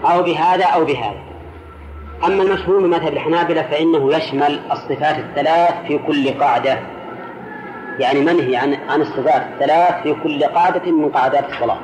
[0.06, 1.31] أو بهذا أو بهذا.
[2.26, 6.80] أما المشهور من مذهب الحنابلة فإنه يشمل الصفات الثلاث في كل قاعدة.
[8.00, 11.78] يعني منهي عن عن الصفات الثلاث في كل قاعدة من قاعدات الصلاة.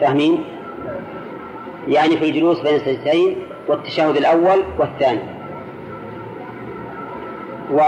[0.00, 0.44] فاهمين؟
[1.88, 3.36] يعني في الجلوس بين السجدتين
[3.68, 5.20] والتشهد الأول والثاني.
[7.72, 7.80] و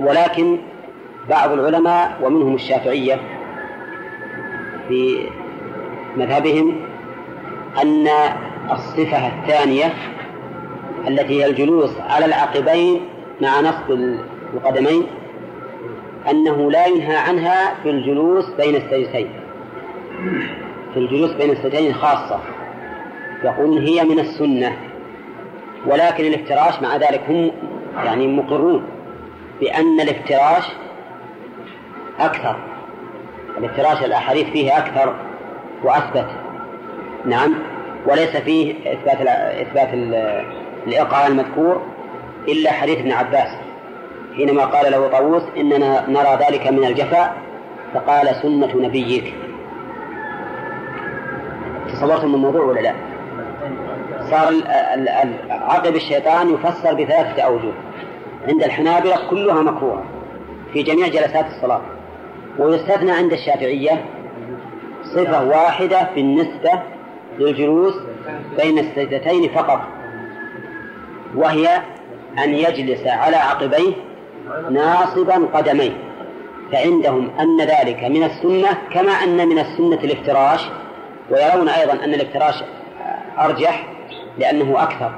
[0.00, 0.58] ولكن
[1.30, 3.20] بعض العلماء ومنهم الشافعية
[4.88, 5.26] في
[6.16, 6.80] مذهبهم
[7.82, 8.08] أن
[8.70, 9.92] الصفة الثانية
[11.08, 13.00] التي هي الجلوس على العقبين
[13.40, 13.90] مع نصب
[14.54, 15.06] القدمين
[16.30, 19.30] أنه لا ينهى عنها في الجلوس بين السجدتين.
[20.94, 22.38] في الجلوس بين السجدتين خاصة
[23.44, 24.76] يقول هي من السنة.
[25.86, 27.50] ولكن الافتراش مع ذلك هم
[28.04, 28.84] يعني مقرون
[29.60, 30.64] بأن الافتراش
[32.20, 32.56] أكثر.
[33.58, 35.14] الافتراش الأحاديث فيه أكثر
[35.84, 36.26] وأثبت.
[37.26, 37.54] نعم.
[38.06, 39.26] وليس فيه إثبات
[39.66, 39.88] إثبات
[40.86, 41.82] الإقعاء المذكور
[42.48, 43.48] إلا حديث ابن عباس.
[44.36, 47.36] حينما قال له طاووس إننا نرى ذلك من الجفاء
[47.94, 49.34] فقال سنة نبيك.
[51.88, 52.94] تصورتم الموضوع ولا لا؟
[54.30, 54.54] صار
[55.50, 57.72] عقب الشيطان يفسر بثلاثة أوجه.
[58.48, 60.04] عند الحنابلة كلها مكروهة
[60.72, 61.80] في جميع جلسات الصلاة.
[62.58, 64.04] ويستثنى عند الشافعية
[65.04, 66.82] صفة واحدة بالنسبة
[67.38, 67.94] للجلوس
[68.58, 69.80] بين السجدتين فقط
[71.34, 71.82] وهي
[72.44, 73.92] أن يجلس على عقبيه
[74.70, 75.92] ناصبا قدميه
[76.72, 80.60] فعندهم أن ذلك من السنة كما أن من السنة الافتراش
[81.30, 82.64] ويرون أيضا أن الافتراش
[83.38, 83.86] أرجح
[84.38, 85.12] لأنه أكثر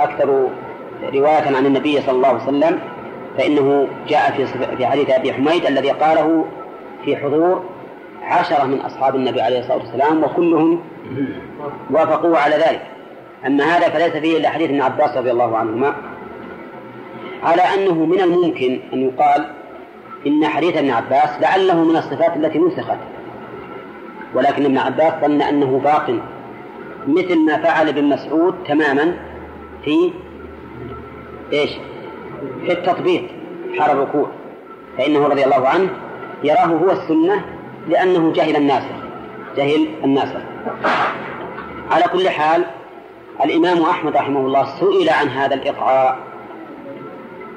[0.00, 0.48] أكثر
[1.14, 2.80] رواية عن النبي صلى الله عليه وسلم
[3.38, 6.46] فإنه جاء في في حديث أبي حميد الذي قاله
[7.04, 7.62] في حضور
[8.24, 10.80] عشرة من أصحاب النبي عليه الصلاة والسلام وكلهم
[11.90, 12.82] وافقوه على ذلك.
[13.46, 15.94] أما هذا فليس فيه إلا حديث ابن عباس رضي الله عنهما
[17.42, 19.46] على أنه من الممكن أن يقال
[20.26, 22.98] إن حديث ابن عباس لعله من الصفات التي نسخت.
[24.34, 26.14] ولكن ابن عباس ظن أنه باق
[27.06, 29.14] مثل ما فعل ابن مسعود تماما
[29.84, 30.12] في
[31.52, 31.70] إيش؟
[32.66, 33.26] في التطبيق
[33.78, 34.28] حال الركوع.
[34.98, 35.88] فإنه رضي الله عنه
[36.44, 37.44] يراه هو السنة
[37.88, 38.94] لأنه جهل الناسخ
[39.56, 40.40] جهل الناسخ
[41.90, 42.64] على كل حال
[43.44, 46.18] الإمام أحمد رحمه الله سئل عن هذا الإقعاء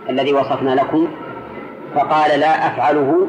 [0.10, 1.08] الذي وصفنا لكم
[1.96, 3.28] فقال لا أفعله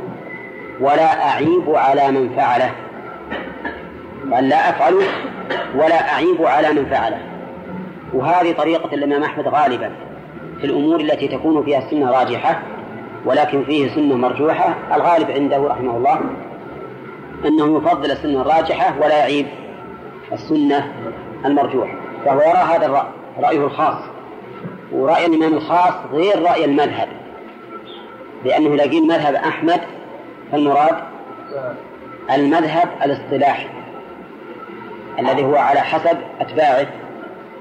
[0.80, 2.70] ولا أعيب على من فعله.
[4.32, 5.06] قال لا أفعله
[5.74, 7.18] ولا أعيب على من فعله.
[8.14, 9.92] وهذه طريقة الإمام أحمد غالبا
[10.60, 12.62] في الأمور التي تكون فيها السنة راجحة
[13.24, 14.74] ولكن فيه سنة مرجوحة.
[14.94, 16.20] الغالب عنده رحمه الله
[17.44, 19.46] أنه يفضل السنة الراجحة ولا يعيب
[20.32, 20.92] السنة
[21.44, 23.06] المرجوحة فهو يرى هذا الرأي
[23.38, 23.98] رأيه الخاص.
[24.92, 27.08] ورأي الإمام الخاص غير رأي المذهب
[28.44, 29.80] لأنه قيل مذهب أحمد
[30.52, 30.96] فالمراد
[32.30, 33.68] المذهب الاصطلاحي
[35.18, 36.86] الذي هو على حسب أتباعه.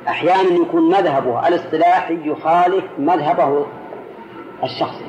[0.07, 3.65] أحيانا يكون مذهبه الاصطلاحي يخالف مذهبه
[4.63, 5.05] الشخصي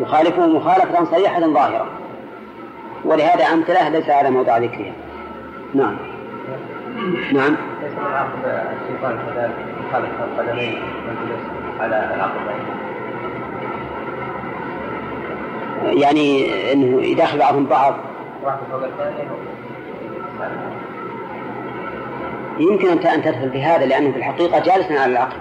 [0.00, 1.86] يخالفه مخالفة صريحة ظاهرة.
[3.04, 4.92] ولهذا أمثلة ليس على موضع ذكرها.
[5.74, 5.96] نعم.
[7.32, 7.56] نعم.
[8.44, 9.18] الشيطان
[11.80, 11.96] على
[15.82, 17.94] يعني إنه يداخل بعضهم بعض.
[22.58, 25.36] يمكن أن أن تدخل في هذا لأنه في الحقيقة جالس على العقل.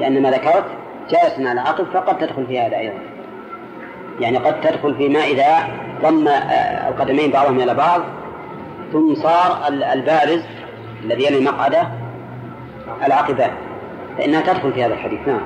[0.00, 0.64] لأن ما ذكرت
[1.10, 3.19] جالس على العقل فقد تدخل في هذا أيضا.
[4.20, 5.68] يعني قد تدخل فيما إذا
[6.02, 8.00] ضم آه، القدمين بعضهم إلى بعض
[8.92, 10.42] ثم صار البارز
[11.04, 11.88] الذي يلي المقعدة
[13.06, 13.50] العقبان
[14.18, 15.20] فإنها تدخل في هذا الحديث.
[15.28, 15.40] نعم.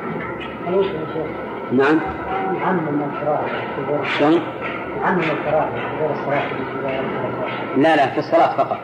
[1.73, 2.01] نعم.
[4.19, 4.43] شلون؟
[7.77, 8.79] لا لا في الصلاة فقط.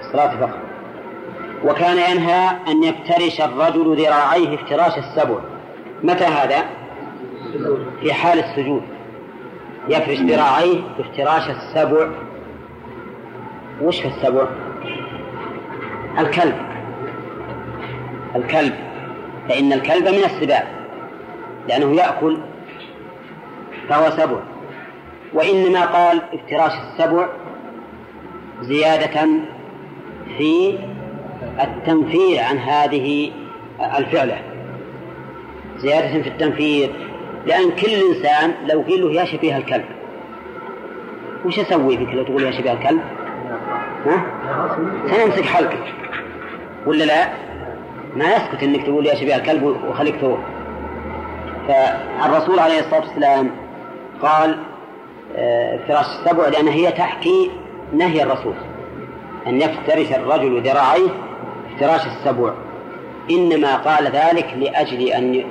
[0.00, 0.58] الصلاة فقط.
[1.64, 5.38] وكان ينهى أن يفترش الرجل ذراعيه افتراش السبع.
[6.02, 6.64] متى هذا؟
[8.04, 8.82] في حال السجود.
[9.88, 12.08] يفرش ذراعيه افتراش السبع.
[13.82, 14.46] وش السبع؟
[16.18, 16.54] الكلب.
[18.36, 18.74] الكلب.
[19.48, 20.64] فإن الكلب من السباع
[21.68, 22.38] لأنه يأكل
[23.88, 24.38] فهو سبع.
[25.32, 27.28] وإنما قال افتراش السبع
[28.60, 29.28] زيادة
[30.38, 30.78] في
[31.60, 33.32] التنفير عن هذه
[33.98, 34.38] الفعلة.
[35.78, 36.90] زيادة في التنفير.
[37.46, 39.84] لأن كل إنسان لو قيل له يا شبيه الكلب
[41.44, 43.00] وش أسوي فيك لو تقول يا شبيه الكلب؟
[44.06, 44.24] ها؟
[45.10, 45.94] سنمسك حلقك
[46.86, 47.28] ولا لا؟
[48.16, 50.40] ما يسكت إنك تقول يا شبيه الكلب وخليك تروح
[51.68, 53.50] فالرسول عليه الصلاة والسلام
[54.22, 54.58] قال
[55.36, 57.50] آه، فراش السبع لأن هي تحكي
[57.92, 58.54] نهي الرسول
[59.46, 61.08] أن يفترش الرجل ذراعيه
[61.72, 62.52] افتراش السبع
[63.30, 65.44] إنما قال ذلك لأجل أن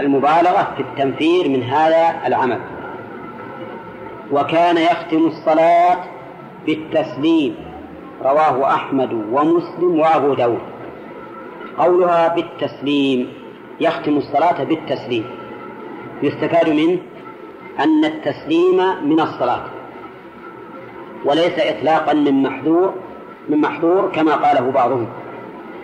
[0.00, 2.60] المبالغة في التنفير من هذا العمل.
[4.32, 5.98] وكان يختم الصلاة
[6.66, 7.54] بالتسليم
[8.22, 10.60] رواه أحمد ومسلم وأبو داود.
[11.78, 13.32] قولها بالتسليم
[13.80, 15.24] يختم الصلاة بالتسليم.
[16.22, 16.98] يستفاد منه
[17.80, 19.62] أن التسليم من الصلاة
[21.24, 22.94] وليس إطلاقا من محذور
[23.48, 25.06] من محظور كما قاله بعضهم.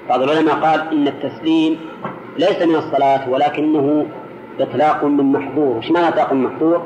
[0.09, 1.79] بعض العلماء قال إن التسليم
[2.38, 4.07] ليس من الصلاة ولكنه
[4.61, 5.77] إطلاق من محظور.
[5.77, 6.83] وش معنى إطلاق من محظور؟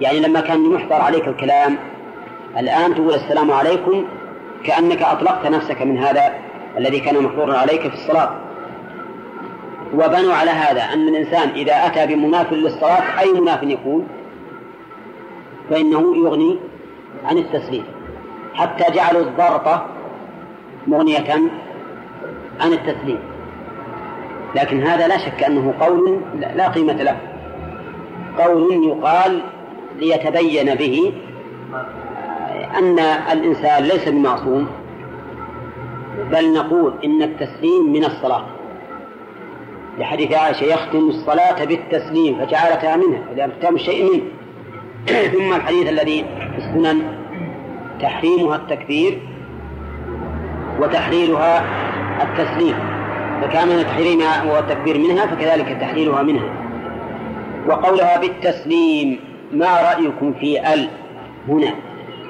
[0.00, 1.76] يعني لما كان يحضر عليك الكلام
[2.58, 4.04] الآن تقول السلام عليكم
[4.64, 6.34] كأنك أطلقت نفسك من هذا
[6.78, 8.30] الذي كان محظورا عليك في الصلاة.
[9.94, 14.06] وبنوا على هذا أن الإنسان إذا أتى بمناف للصلاة أي مناف يكون؟
[15.70, 16.58] فإنه يغني
[17.24, 17.84] عن التسليم.
[18.54, 19.86] حتى جعلوا الضرطة
[20.86, 21.50] مغنية
[22.60, 23.18] عن التسليم.
[24.54, 26.20] لكن هذا لا شك أنه قول
[26.54, 27.16] لا قيمة له.
[28.38, 29.42] قول يقال
[29.98, 31.12] ليتبين به
[32.78, 32.98] أن
[33.32, 34.66] الإنسان ليس بمعصوم
[36.30, 38.44] بل نقول إن التسليم من الصلاة.
[39.98, 44.22] لحديث عائشة يختم الصلاة بالتسليم فجعلتها منها لأن ختام الشيء منه.
[45.34, 47.02] ثم الحديث الذي في السنن
[48.00, 49.20] تحريمها التكبير
[50.80, 51.64] وتحليلها
[52.22, 52.74] التسليم.
[53.42, 56.48] فكان من تحريمها والتكبير منها فكذلك تحليلها منها.
[57.66, 59.20] وقولها بالتسليم
[59.52, 60.88] ما رأيكم في ال
[61.48, 61.74] هنا؟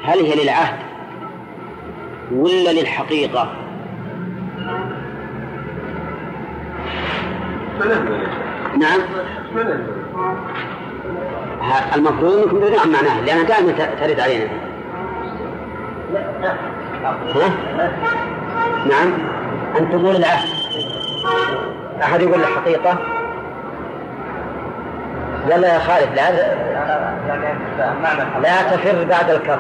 [0.05, 0.79] هل هي للعهد
[2.33, 3.49] ولا للحقيقة؟
[8.79, 9.01] نعم.
[11.97, 14.45] المفروض انكم تدرون عن معناها لأنها دائما ترد علينا.
[17.35, 17.51] ها؟
[18.89, 19.13] نعم.
[19.79, 20.49] أن تقول العهد
[22.03, 22.99] أحد يقول الحقيقة
[25.49, 26.31] لا يا خالد لا.
[28.43, 29.59] لا تفر بعد الكف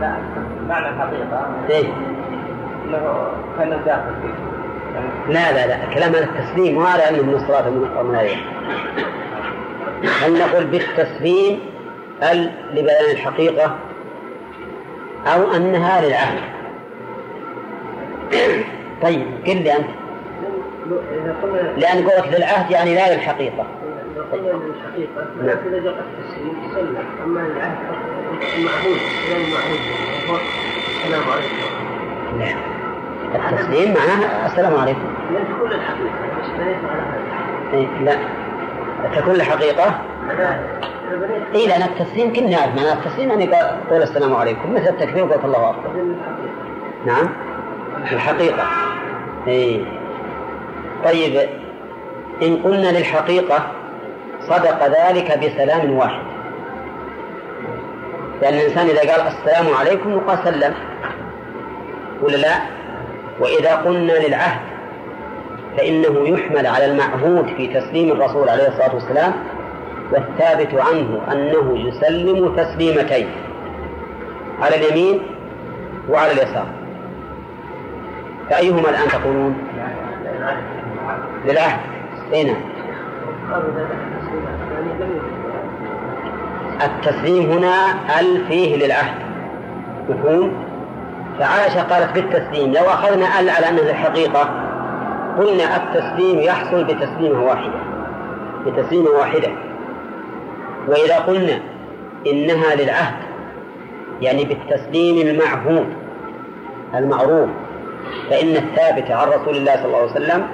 [0.00, 0.16] لا
[0.68, 1.46] معنى الحقيقة.
[1.70, 1.86] إيه؟
[2.88, 3.26] أنه
[3.58, 4.34] كان داخل فيه
[5.32, 8.36] لا لا لا كلام عن التسليم وهذا أنه من الصلاة المناية
[10.22, 11.60] هل نقول بالتسليم
[12.22, 13.74] هل لبيان الحقيقة
[15.26, 16.40] أو أنها للعهد
[19.02, 19.86] طيب قل لي أنت.
[21.76, 23.66] لأن قولك للعهد يعني لا للحقيقة.
[24.32, 25.56] للحقيقة نعم.
[25.74, 25.94] إذا
[27.24, 27.40] أما
[28.58, 28.98] المعهود
[29.36, 29.78] المعهود
[30.88, 31.56] السلام عليكم
[32.38, 35.14] لا التسليم معناه السلام عليكم.
[35.32, 37.02] لأن تكون الحقيقة مش بنيت على
[37.74, 38.16] إيه لا.
[39.20, 39.34] تكون
[41.54, 42.76] اي لأن التسليم كنا نعرف.
[42.76, 43.50] معنى التسليم يعني
[43.90, 44.74] قول السلام عليكم.
[44.74, 45.90] مثل التكبير وقول الله أكبر.
[47.06, 47.28] نعم.
[48.12, 48.64] الحقيقة.
[49.48, 49.84] اي
[51.04, 51.48] طيب
[52.42, 53.66] إن قلنا للحقيقة
[54.40, 56.22] صدق ذلك بسلام واحد.
[58.42, 60.74] لأن الإنسان إذا قال السلام عليكم يقال سلم.
[62.22, 62.56] ولا لا؟
[63.40, 64.60] وإذا قلنا للعهد
[65.76, 69.32] فإنه يحمل على المعهود في تسليم الرسول عليه الصلاة والسلام
[70.12, 73.26] والثابت عنه أنه يسلم تسليمتين
[74.60, 75.22] على اليمين
[76.10, 76.66] وعلى اليسار.
[78.50, 79.56] فأيهما الآن تقولون؟
[81.44, 81.80] للعهد
[82.32, 83.62] أين؟ نعم.
[86.82, 89.14] التسليم هنا ال فيه للعهد
[90.08, 90.52] مفهوم؟
[91.38, 94.50] فعائشة قالت بالتسليم لو أخذنا ال على أنه الحقيقة
[95.38, 97.78] قلنا التسليم يحصل بتسليمة واحدة
[98.66, 99.48] بتسليمة واحدة
[100.88, 101.60] وإذا قلنا
[102.26, 103.14] إنها للعهد
[104.20, 105.86] يعني بالتسليم المعهود
[106.94, 107.48] المعروف
[108.30, 110.46] فإن الثابت عن رسول الله صلى الله عليه وسلم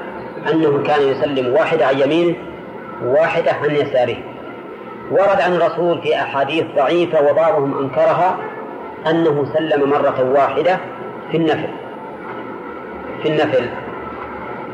[0.52, 2.36] أنه كان يسلم واحدة عن يمينه
[3.04, 4.16] وواحدة عن يساره.
[5.10, 8.36] ورد عن الرسول في أحاديث ضعيفة وبعضهم أنكرها
[9.10, 10.78] أنه سلم مرة واحدة
[11.30, 11.68] في النفل.
[13.22, 13.68] في النفل.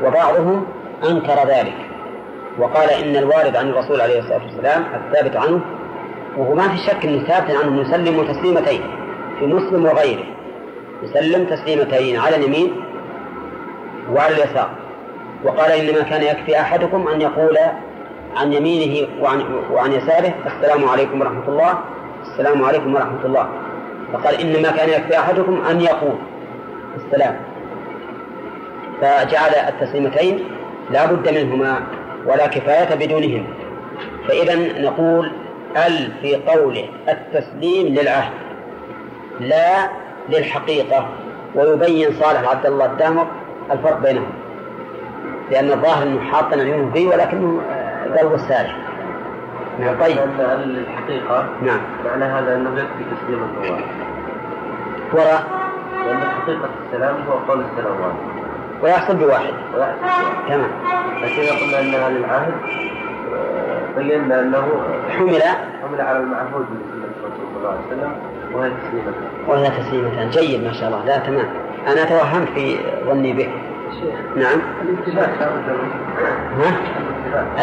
[0.03, 0.65] وبعضهم
[1.09, 1.75] أنكر ذلك.
[2.59, 5.61] وقال إن الوارد عن الرسول عليه الصلاة والسلام الثابت عنه
[6.37, 8.81] وهو ما في شك أنه ثابت عنه يسلم تسليمتين
[9.39, 10.36] في مسلم وغيره.
[11.03, 12.75] يسلم تسليمتين على اليمين
[14.11, 14.69] وعلى اليسار.
[15.43, 17.57] وقال إنما كان يكفي أحدكم أن يقول
[18.35, 21.79] عن يمينه وعن, وعن يساره السلام عليكم ورحمة الله.
[22.21, 23.49] السلام عليكم ورحمة الله.
[24.13, 26.17] فقال إنما كان يكفي أحدكم أن يقول.
[26.95, 27.35] السلام.
[29.01, 30.39] فجعل التسليمتين
[30.91, 31.79] لا بد منهما
[32.25, 33.43] ولا كفاية بدونهم.
[34.27, 35.31] فإذا نقول
[35.87, 38.31] ال في قوله التسليم للعهد.
[39.39, 39.89] لا
[40.29, 41.07] للحقيقة
[41.55, 43.27] ويبين صالح عبد الله الدامر
[43.71, 44.29] الفرق بينهم.
[45.51, 47.61] لأن الظاهر أنه حاط عيونه فيه ولكنه
[48.19, 48.75] قلب السالح
[49.79, 50.17] نعم طيب.
[50.63, 51.79] الحقيقة؟ نعم.
[52.05, 53.83] معنى هذا أنه يكفي تسليم النوار
[55.13, 55.43] وراء
[56.05, 57.93] لأن حقيقة السلام هو قول السلام.
[58.03, 59.53] عليكم ويحصل بواحد.
[60.47, 60.69] تمام.
[61.23, 62.53] لكن قلنا أنها للعهد
[63.97, 64.67] بينا أنه
[65.09, 65.41] حمل.
[65.81, 68.36] حمل على المعهود من الرسول صلى الله عليه وسلم.
[68.53, 71.05] وهي تسليمتان وهي جيد ما شاء الله.
[71.05, 71.47] لا تمام.
[71.87, 73.49] أنا توهمت في ظني به.
[74.35, 74.59] نعم.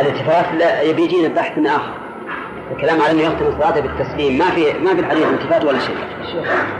[0.00, 1.92] الالتفات ها؟ لا يبي يجينا بحث آخر.
[2.70, 4.38] الكلام على أنه يختم الصلاة بالتسليم.
[4.38, 5.96] ما في ما في الحديث التفات ولا شيء.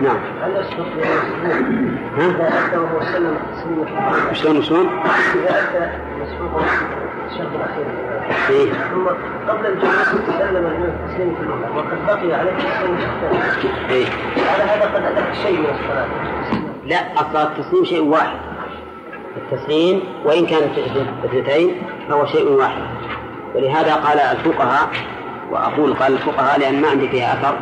[0.03, 0.17] نعم.
[0.43, 0.87] هل يسقط
[2.19, 3.87] ها؟ إذا أتى وهو سلم التسليم
[4.33, 4.87] شلون شلون؟
[5.35, 5.91] إذا أتى
[6.21, 6.63] مسبوق
[7.31, 7.87] الشهر الأخير
[8.51, 9.07] إيه؟ ثم
[9.49, 10.09] قبل الجلوس
[10.39, 13.91] سلم التسليم في الاولى وقد بقي عليه تسليم الثاني.
[13.91, 14.07] إيه؟
[14.53, 16.07] على هذا قد أدرك شيء من الصلاة.
[16.87, 18.37] لا أصلا التسليم شيء واحد.
[19.37, 20.79] التسليم وإن كانت
[21.25, 22.83] اثنتين فهو شيء واحد.
[23.55, 24.89] ولهذا قال الفقهاء
[25.51, 27.57] وأقول قال الفقهاء لأن ما عندي فيها أثر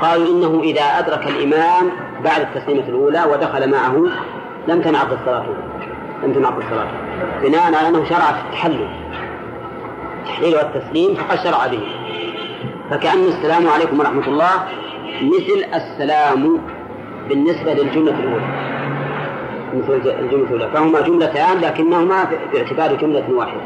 [0.00, 1.90] قالوا إنه إذا أدرك الإمام
[2.24, 4.06] بعد التسليمة الأولى ودخل معه
[4.68, 5.69] لم تنعقد صلاته
[6.22, 6.90] لم تنعقد صلاته
[7.42, 8.88] بناء على أنه شرع في التحلل
[10.20, 11.80] التحليل والتسليم فقد شرع به.
[12.90, 14.50] فكأن السلام عليكم ورحمة الله
[15.22, 16.58] مثل السلام
[17.28, 18.46] بالنسبة للجملة الأولى.
[19.74, 20.68] مثل الجملة الأولى.
[20.74, 23.60] فهما جملتان لكنهما باعتبار جملة واحدة.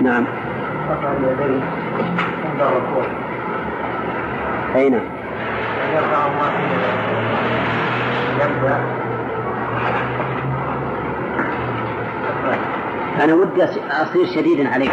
[0.00, 0.26] نعم.
[2.60, 3.04] الركوع
[4.76, 5.00] أي نعم
[13.20, 14.92] أنا ودي أصير شديدا عليك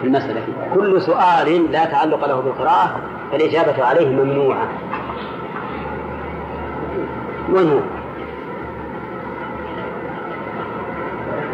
[0.00, 0.42] في المسألة
[0.74, 3.00] كل سؤال لا تعلق له بالقراءة
[3.32, 4.68] فالإجابة عليه ممنوعة.
[7.52, 7.78] وين هو؟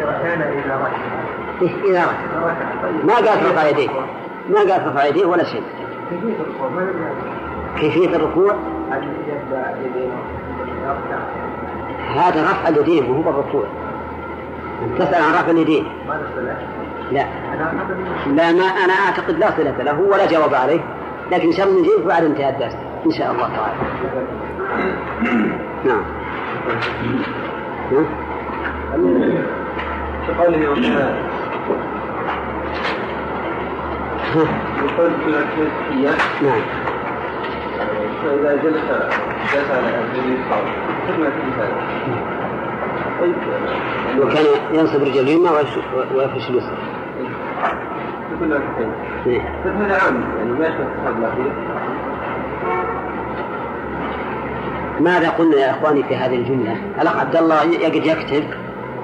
[0.01, 0.97] إذا ركع
[1.85, 3.89] إذا ركع ما قال رفع يديه
[4.49, 5.63] ما قال رفع يديه ولا شيء.
[6.09, 6.69] كيفية الركوع؟
[7.79, 8.55] كيفية الركوع
[12.15, 13.63] هذا رفع اليدين وهو الركوع.
[14.99, 15.85] تسأل عن رفع اليدين.
[17.11, 17.25] لا.
[18.27, 20.79] لا ما أنا أعتقد لا صلة له ولا جواب عليه.
[21.31, 22.75] لكن إن شاء الله نجيب بعد انتهاء الدرس
[23.05, 23.73] إن شاء الله تعالى.
[25.85, 26.03] نعم.
[27.91, 28.05] ها؟
[30.27, 31.15] كقوله وكان
[34.35, 35.11] يقول
[36.43, 36.61] نعم.
[38.23, 38.83] فإذا جلس
[39.53, 40.63] جلس على رجل اليسار
[41.07, 41.27] خدمة
[41.57, 41.77] هذا
[43.21, 43.35] طيب
[44.19, 45.49] وكان ينصب رجل اليمنى
[46.15, 46.77] ويفرش اليسرى.
[49.65, 50.69] هذا عام يعني ما
[54.99, 58.43] ماذا قلنا يا إخواني في هذه الجملة؟ الأخ عبد الله يقعد يكتب؟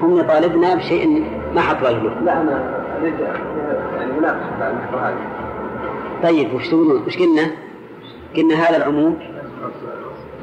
[0.02, 1.24] هم يطالبنا بشيء
[1.54, 3.14] ما حط رجله لا أنا أريد
[4.28, 5.16] هذا
[6.22, 7.50] طيب وش تقولون؟ وش قلنا؟
[8.36, 9.18] قلنا هذا العموم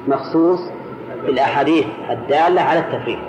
[0.07, 0.59] مخصوص
[1.25, 3.19] بالأحاديث الدالة على التفريق.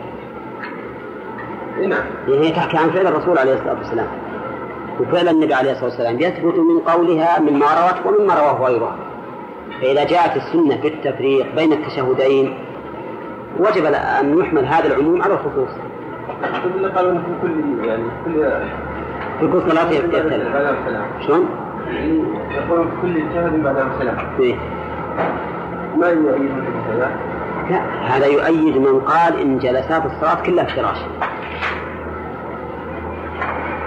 [1.78, 4.07] نعم يعني هي تحكي عن فعل الرسول عليه الصلاة والسلام.
[5.01, 6.20] وفعل النبي عليه الصلاة والسلام.
[6.20, 8.96] يثبت من قولها مما روت ومما رواه غيرها.
[9.80, 12.59] فإذا جاءت السنة في التفريق بين التشهدين
[13.59, 15.70] وجب أن يحمل هذا العموم على الخصوص.
[16.96, 18.44] قالوا في كل يعني كل
[19.41, 21.05] في كل صلاه يختلف بعد السلام.
[21.26, 21.49] شلون؟
[22.51, 24.16] في كل جهد بعد السلام.
[24.41, 24.55] إيه؟
[25.97, 26.51] ما يؤيد
[26.99, 27.09] لا
[28.07, 30.99] هذا يؤيد من قال إن جلسات الصلاة كلها افتراش.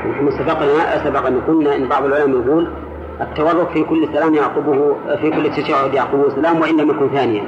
[0.10, 2.68] نحن سبق لنا سبق أن قلنا إن بعض العلماء يقول
[3.22, 7.43] التورك في كل سلام يعقبه في كل تشهد يعقبه سلام وإن لم يكن ثانيا.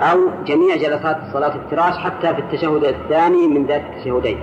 [0.00, 4.38] أو جميع جلسات الصلاة افتراش حتى في التشهد الثاني من ذات التشهدين.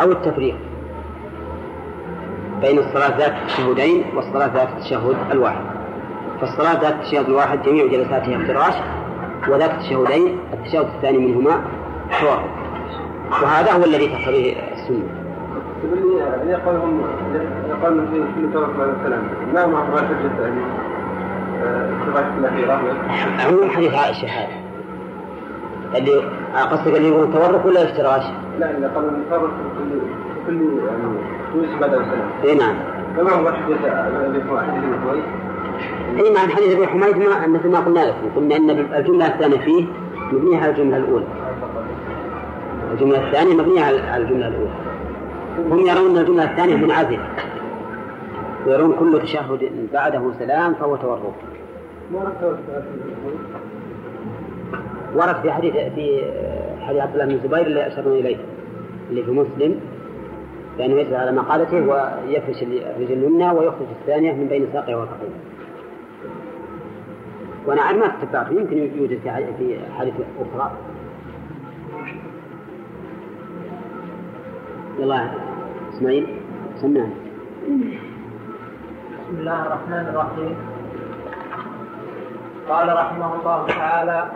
[0.00, 0.56] أو التفريق.
[2.60, 5.78] بين الصلاة ذات التشهدين والصلاة ذات التشهد الواحد.
[6.40, 8.74] فالصلاة ذات التشهد الواحد جميع جلساتها افتراش
[9.48, 11.62] وذات التشهدين التشهد الثاني منهما
[12.20, 12.44] تورك
[13.42, 14.54] وهذا هو الذي تقتضيه
[16.44, 17.00] لي يقولهم
[17.68, 19.22] يقول في كل توقف بعد السلام
[19.54, 20.60] ما يعني
[22.00, 22.80] الصفات الأخيرة
[23.46, 24.48] عموم حديث عائشة هذا
[25.94, 26.22] اللي
[26.70, 28.22] قصدك اللي يقول تورك ولا افتراش؟
[28.58, 30.58] لا إذا قالوا في كل
[31.52, 32.74] كل يعني بعد السلام إي نعم.
[33.16, 34.42] فما هو حديث ابن
[35.04, 35.24] حويس
[36.16, 39.84] إي نعم حديث أبي حميد ما مثل ما قلنا لكم قلنا إن الجملة الثانية فيه
[40.32, 41.24] مبنيه على الجملة الأولى.
[42.92, 44.70] الجملة الثانية مبنية على الجملة الأولى.
[45.70, 47.28] هم يرون إن الجملة الثانية منعزله
[48.66, 51.34] ويرون كل تشهد بعده سلام فهو حويس
[55.14, 56.22] ورد في حديث في
[56.80, 58.36] حديث عبد الله بن الزبير اللي أشرنا إليه
[59.10, 59.80] اللي في مسلم.
[60.78, 65.30] بانه يجلس على مقالته ويفرش الرجل اليمنى ويخرج الثانية من بين ساقه وفخذه.
[67.82, 69.30] عاد ما تتبعته يمكن يوجد في
[69.98, 70.72] حديث أخرى.
[74.98, 75.30] يلا
[75.92, 76.26] إسماعيل
[76.76, 77.10] سمعنا
[79.28, 80.56] بسم الله الرحمن الرحيم
[82.68, 84.30] قال رحمه الله تعالى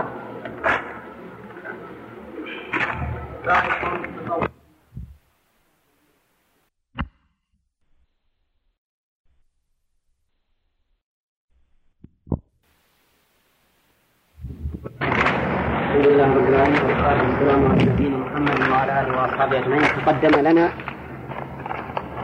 [15.93, 19.83] الحمد لله رب العالمين والصلاة والسلام على نبينا محمد وعلى آله وأصحابه أجمعين.
[19.83, 20.69] تقدم لنا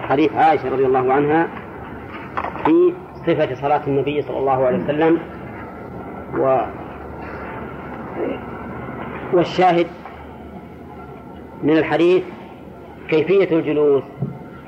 [0.09, 1.49] حديث عائشة رضي الله عنها
[2.65, 2.95] في
[3.27, 5.19] صفة صلاة النبي صلى الله عليه وسلم.
[6.39, 6.61] و
[9.33, 9.87] والشاهد
[11.63, 12.23] من الحديث
[13.09, 14.05] كيفية الجلوس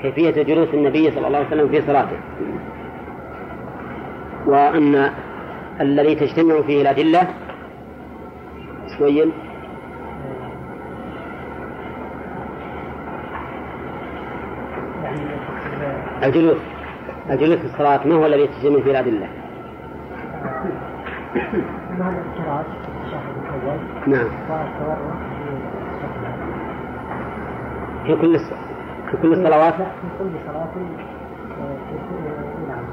[0.03, 2.18] كيفية جلوس النبي صلى الله عليه وسلم في صلاته.
[4.46, 5.11] وأن
[5.80, 7.28] الذي تجتمع فيه الأدلة
[9.01, 9.32] سويل
[16.22, 16.59] الجلوس
[17.30, 18.07] الجلوس في الصلاة.
[18.07, 18.42] ما هو الذي
[18.90, 19.28] الأدلة؟
[22.11, 22.66] الافتراش
[23.11, 24.28] في الأول نعم
[28.07, 28.38] في كل.
[29.11, 29.74] في كل الصلوات.
[29.74, 29.80] في
[30.18, 30.80] كل صلاة في
[32.09, 32.24] كل
[32.68, 32.84] نعم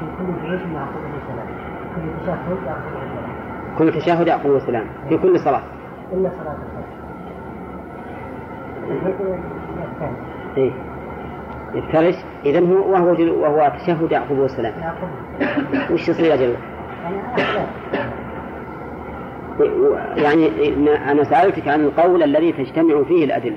[0.00, 1.48] في كل جلوس يعقبه سلام
[1.94, 3.27] كل تشهد يعقبه سلام
[3.78, 5.62] كل تشهد يعقوب السلام في كل صلاة.
[6.12, 6.56] إلا صلاة.
[10.56, 10.72] إيه.
[11.74, 12.14] يفترش
[12.44, 13.30] إذا هو وهو جل...
[13.30, 14.72] وهو تشهد يعقوب السلام.
[14.80, 16.54] يعقبه وش يصير أجل
[20.16, 23.56] يعني يعني أنا سألتك عن القول الذي تجتمع فيه الأدلة.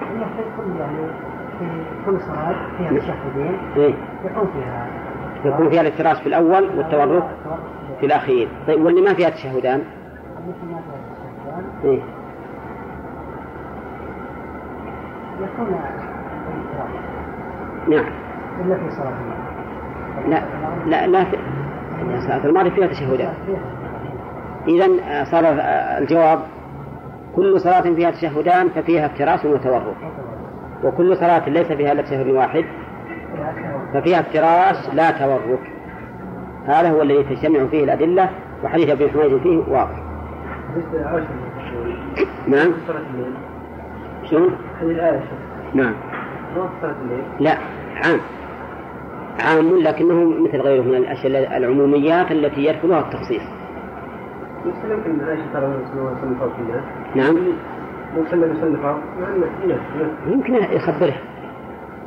[0.00, 1.06] هي في كل يعني
[1.58, 1.66] في
[2.06, 3.94] كل صلاة فيها تشهدين إيه.
[4.24, 4.86] يكون فيها.
[5.44, 7.24] يكون فيها الافتراش في الأول والتورك
[8.00, 8.48] في الأخير.
[8.66, 9.82] طيب واللي ما فيها تشهدان؟
[11.84, 12.00] إيه.
[15.40, 15.80] يكون
[17.88, 18.04] نعم.
[18.60, 20.28] إلا في صلاة المغرب.
[20.28, 20.42] لا
[20.86, 21.36] لا لا في...
[22.20, 23.34] صلاة الماضي فيها تشهدان.
[24.68, 24.86] إذا
[25.24, 25.44] صار
[25.98, 26.40] الجواب
[27.36, 29.94] كل صلاة فيها تشهدان ففيها افتراس وتورط.
[30.84, 32.64] وكل صلاة ليس فيها إلا تشهد واحد.
[33.94, 35.58] ففيها افتراس لا تورط
[36.66, 38.30] هذا هو الذي تجتمع فيه الأدلة
[38.64, 40.02] وحديث ابن حميد فيه واضح.
[42.48, 42.72] نعم.
[44.30, 44.56] شلون؟
[45.74, 45.94] نعم.
[47.40, 47.52] لا
[48.04, 48.20] عام.
[49.40, 53.42] عام لكنه مثل غيره من الأشياء العموميات التي يدخلها التخصيص.
[55.24, 55.56] عائشة
[57.14, 57.36] نعم.
[60.26, 61.14] يمكن يخبره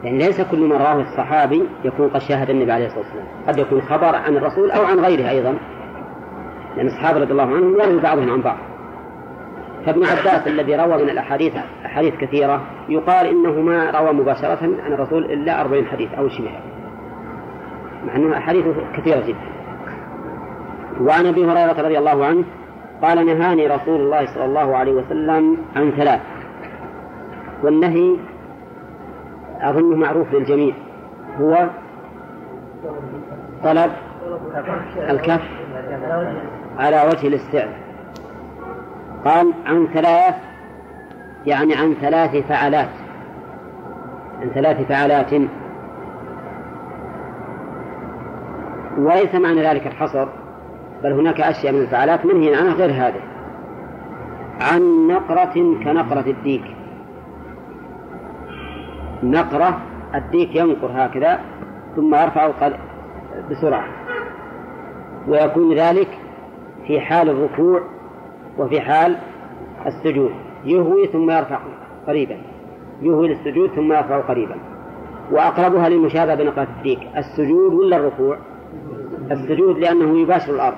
[0.04, 3.26] يعني ليس كل من رواه الصحابي يكون قد شاهد النبي عليه الصلاة والسلام.
[3.48, 5.58] قد يكون خبر عن الرسول أو عن غيره أيضا.
[6.78, 8.58] لأن الصحابة رضي الله عنهم يروي بعضهم عن بعض.
[9.86, 11.54] فابن عباس الذي روى من الأحاديث
[11.86, 16.52] أحاديث كثيرة يقال إنه ما روى مباشرة عن الرسول إلا أربعين حديث أو شبه.
[18.08, 18.66] مع أنه أحاديث
[18.98, 19.52] كثيرة جدا.
[21.02, 22.44] وعن أبي هريرة رضي الله عنه
[23.02, 26.22] قال نهاني رسول الله صلى الله عليه وسلم عن ثلاث.
[27.64, 28.16] والنهي
[29.62, 30.74] أظنه معروف للجميع.
[31.40, 31.70] هو
[33.64, 33.92] طلب
[35.10, 35.42] الكف
[36.78, 37.80] على وجه الاستعلاء
[39.26, 40.36] قال عن ثلاث
[41.46, 42.90] يعني عن ثلاث فعلات.
[44.42, 45.34] عن ثلاث فعلات.
[48.98, 50.28] وليس معنى ذلك الحصر
[51.04, 53.22] بل هناك أشياء من الفعالات منهي عنها غير هذه.
[54.62, 55.54] عن نقرة
[55.84, 56.81] كنقرة الديك.
[59.24, 59.82] نقرة
[60.16, 61.40] الديك ينقر هكذا
[61.96, 62.52] ثم يرفع
[63.52, 63.88] بسرعة.
[65.28, 66.08] ويكون ذلك
[66.88, 67.82] في حال الركوع
[68.58, 69.18] وفي حال
[69.86, 70.32] السجود.
[70.66, 71.60] يهوي ثم يرفع
[72.08, 72.38] قريبا.
[73.02, 74.56] يهوي للسجود ثم يرفع قريبا.
[75.32, 78.38] وأقربها للمشابهة بنقرة الديك السجود ولا الركوع؟
[79.32, 80.78] السجود لأنه يباشر الأرض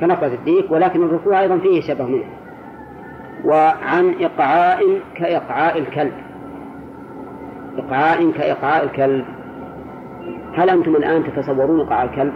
[0.00, 2.24] كنقرة الديك ولكن الركوع أيضا فيه شبه منه.
[3.44, 6.29] وعن إقعاء كإقعاء الكلب.
[7.80, 9.24] إقعاء كإقعاء الكلب.
[10.54, 12.32] هل أنتم الآن تتصورون إقعاء الكلب؟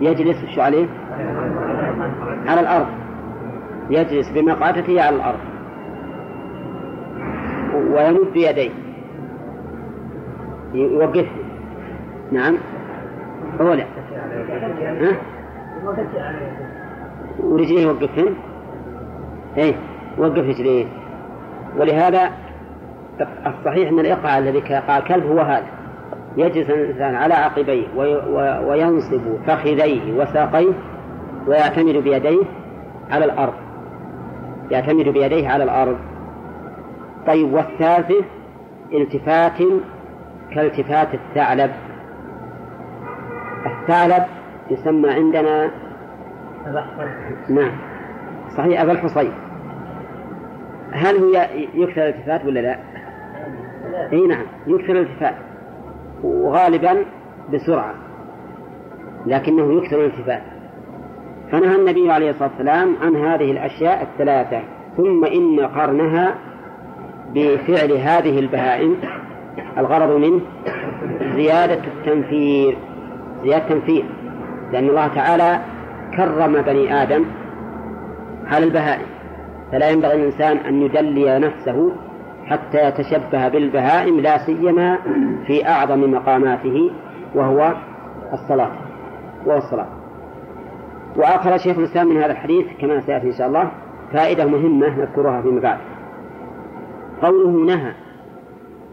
[0.00, 0.86] يجلس شو عليه؟
[2.46, 2.86] على الأرض.
[3.90, 5.38] يجلس بمقعدته على الأرض.
[7.74, 8.70] ويمد يديه
[10.74, 11.26] يوقفه
[12.32, 12.56] نعم.
[13.60, 13.84] هو لا.
[15.00, 15.16] ها؟
[17.40, 18.34] ورجليه يوقفهن؟
[19.56, 19.74] إيه.
[20.18, 20.86] وقف رجليه.
[21.78, 22.30] ولهذا
[23.20, 25.66] الصحيح أن الايقاع الذي كايقاع الكلب هو هذا.
[26.36, 27.86] يجلس الإنسان على عقبيه
[28.68, 30.72] وينصب فخذيه وساقيه
[31.46, 32.44] ويعتمد بيديه
[33.10, 33.54] على الأرض.
[34.70, 35.98] يعتمد بيديه على الأرض.
[37.26, 38.26] طيب والثالث
[38.92, 39.58] التفات
[40.54, 41.70] كالتفات الثعلب.
[43.66, 44.24] الثعلب
[44.70, 45.70] يسمى عندنا
[47.48, 47.72] نعم.
[48.56, 49.32] صحيح أبا الحصين.
[50.92, 52.95] هل هو يكثر الالتفات ولا لا؟
[54.12, 55.34] إي نعم يكثر الالتفات
[56.22, 57.04] وغالبا
[57.52, 57.94] بسرعة
[59.26, 60.42] لكنه يكثر الالتفات.
[61.52, 64.60] فنهى النبي عليه الصلاة والسلام عن هذه الأشياء الثلاثة
[64.96, 66.34] ثم إن قرنها
[67.34, 68.96] بفعل هذه البهائم
[69.78, 70.40] الغرض منه
[71.36, 72.76] زيادة التنفير
[73.44, 74.04] زيادة التنفير
[74.72, 75.60] لأن الله تعالى
[76.16, 77.24] كرم بني آدم
[78.46, 79.06] على البهائم.
[79.72, 81.92] فلا ينبغي الإنسان أن يدلي نفسه
[82.46, 84.98] حتى يتشبه بالبهائم لا سيما
[85.46, 86.90] في أعظم مقاماته
[87.34, 87.74] وهو
[88.32, 88.70] الصلاة
[89.46, 89.86] وهو الصلاة.
[91.16, 93.70] وآخر شيخ الإسلام من هذا الحديث كما سيأتي إن شاء الله
[94.12, 95.78] فائدة مهمة نذكرها فيما بعد.
[97.22, 97.92] قوله نهى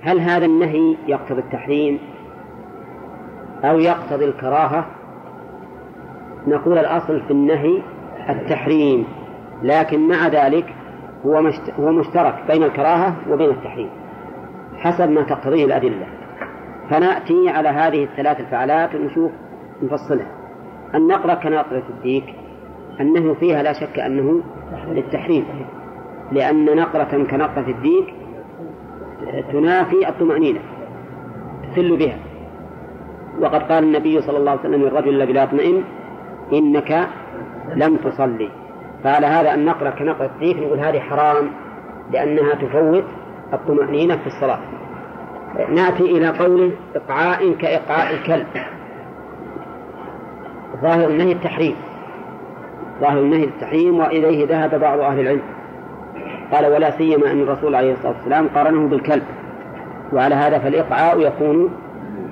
[0.02, 2.00] هل هذا النهي يقتضي التحريم
[3.64, 4.86] أو يقتضي الكراهة؟
[6.48, 7.82] نقول الأصل في النهي
[8.30, 9.06] التحريم
[9.64, 10.76] لكن مع ذلك
[11.80, 13.90] هو مشترك بين الكراهة وبين التحريم
[14.78, 16.08] حسب ما تقتضيه الأدلة.
[16.90, 19.32] فنأتي على هذه الثلاث الفعالات ونشوف
[19.84, 20.32] نفصلها.
[20.96, 22.36] النقرة كنقرة الديك
[23.00, 24.42] النهي فيها لا شك أنه
[24.88, 25.46] للتحريم
[26.32, 28.14] لأن نقرة كنقرة الديك
[29.52, 30.60] تنافي الطمأنينة
[31.64, 32.18] تسل بها.
[33.42, 35.84] وقد قال النبي صلى الله عليه وسلم للرجل الذي لا يطمئن
[36.54, 37.08] إنك
[37.76, 38.50] لم تصلي.
[39.04, 41.50] فعلى هذا أن نقرأ كنقرأ الديك نقول هذه حرام
[42.12, 43.04] لأنها تفوت
[43.54, 44.60] الطمأنينة في الصلاة.
[45.70, 48.48] نأتي إلى قوله إقعاء كإقعاء الكلب.
[50.82, 51.76] ظاهر النهي التحريم.
[53.02, 55.42] ظاهر النهي التحريم وإليه ذهب بعض أهل العلم.
[56.52, 59.24] قال ولا سيما أن الرسول عليه الصلاة والسلام قارنه بالكلب.
[60.14, 61.70] وعلى هذا فالإقعاء يكون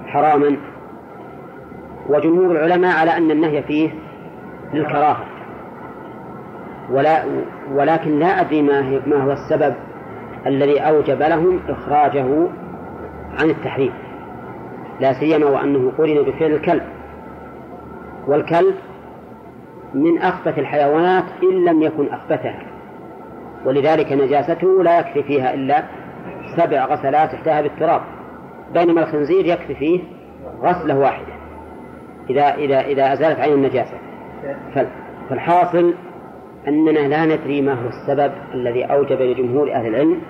[0.07, 0.57] حراما.
[2.09, 3.89] وجمهور العلماء على أن النهي فيه
[4.73, 5.30] للكراهة.
[6.91, 7.23] ولا
[7.73, 9.75] ولكن لا أدري ما, ما هو السبب
[10.47, 12.47] الذي أوجب لهم إخراجه
[13.39, 13.93] عن التحريم
[14.99, 16.83] لا سيما وأنه قرن بفعل الكلب.
[18.27, 18.75] والكلب
[19.93, 22.59] من أخبث الحيوانات إن لم يكن أخبثها
[23.65, 25.83] ولذلك نجاسته لا يكفي فيها إلا
[26.57, 28.01] سبع غسلات تحتها بالتراب.
[28.73, 29.99] بينما الخنزير يكفي فيه
[30.61, 31.33] غسلة واحدة.
[32.29, 33.97] إذا إذا إذا أزالت عين النجاسة.
[35.29, 35.93] فالحاصل
[36.67, 40.21] أننا لا ندري ما هو السبب الذي أوجب لجمهور أهل العلم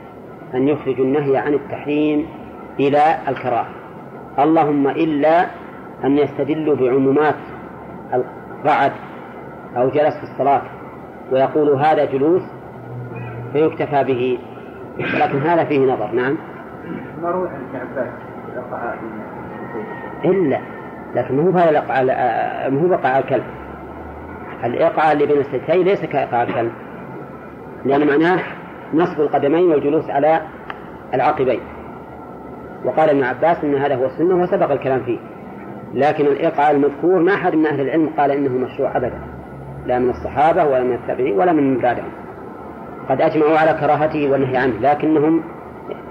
[0.53, 2.25] أن يخرجوا النهي عن التحريم
[2.79, 3.69] إلى الكراهة.
[4.39, 5.45] اللهم إلا
[6.03, 7.35] أن يستدلوا بعمومات
[8.13, 8.91] القعد
[9.77, 10.61] أو جلس في الصلاة
[11.31, 12.43] ويقول هذا جلوس
[13.53, 14.39] فيكتفى به.
[14.97, 16.11] لكن هذا فيه نظر.
[16.11, 16.37] نعم.
[20.25, 20.59] إلا.
[21.15, 23.43] لكن الإقعاء مو بقع الكلب.
[24.63, 26.71] الإقعاء اللي بين السجتين ليس كإقعاء الكلب
[27.85, 28.39] لأن معناه
[28.93, 30.41] نصب القدمين والجلوس على
[31.13, 31.59] العقبين.
[32.85, 35.19] وقال ابن عباس إن هذا هو السنة وسبق الكلام فيه.
[35.93, 39.21] لكن الايقاع المذكور ما أحد من أهل العلم قال إنه مشروع أبدا.
[39.85, 42.11] لا من الصحابة ولا من التابعين ولا من بعدهم.
[43.09, 45.43] قد أجمعوا على كراهته والنهي عنه لكنهم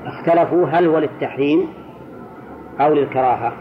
[0.07, 1.69] اختلفوا هل هو للتحريم
[2.81, 3.53] أو للكراهة.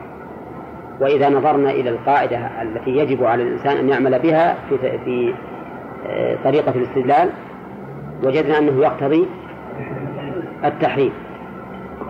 [1.01, 5.33] وإذا نظرنا إلى القاعدة التي يجب على الإنسان أن يعمل بها في في
[6.07, 7.29] آه، طريقة الاستدلال
[8.23, 9.27] وجدنا أنه يقتضي
[10.65, 11.11] التحريم.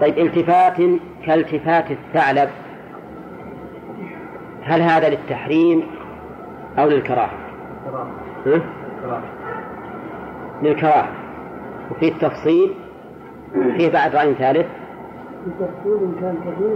[0.01, 0.77] طيب التفات
[1.25, 2.49] كالتفات الثعلب
[4.63, 5.83] هل هذا للتحريم
[6.79, 7.31] أو للكراهة؟
[9.03, 9.23] كراهة.
[10.63, 11.07] للكراهة.
[11.91, 12.73] وفي التفصيل
[13.77, 14.67] فيه بعد رأي ثالث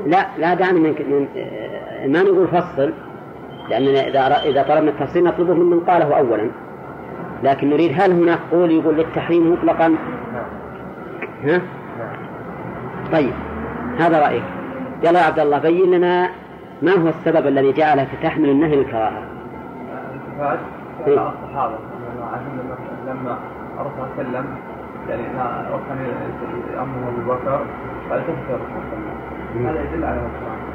[0.06, 1.28] لا لا دعني من, من
[2.12, 2.94] ما نقول فصل
[3.70, 6.50] لأننا إذا إذا طلبنا التفصيل نطلبه ممن قاله أولا
[7.44, 9.96] لكن نريد هل هناك قول يقول للتحريم مطلقا؟
[11.44, 11.62] ها؟
[13.12, 13.34] طيب
[14.00, 14.44] هذا رأيك
[15.04, 16.30] يلا يا عبد الله بين لنا
[16.82, 19.24] ما هو السبب الذي جعلك تحمل النهي للكراهة؟
[21.08, 21.78] إيه؟ الصحابة
[23.08, 23.38] لما
[23.80, 24.73] الرسول صلى الله عليه وسلم
[25.10, 25.24] يعني
[25.74, 25.98] وكان
[26.80, 27.66] أمه أبو بكر
[28.10, 30.74] قال تفت الرسول صلى الله عليه وسلم هذا يدل على الكراهة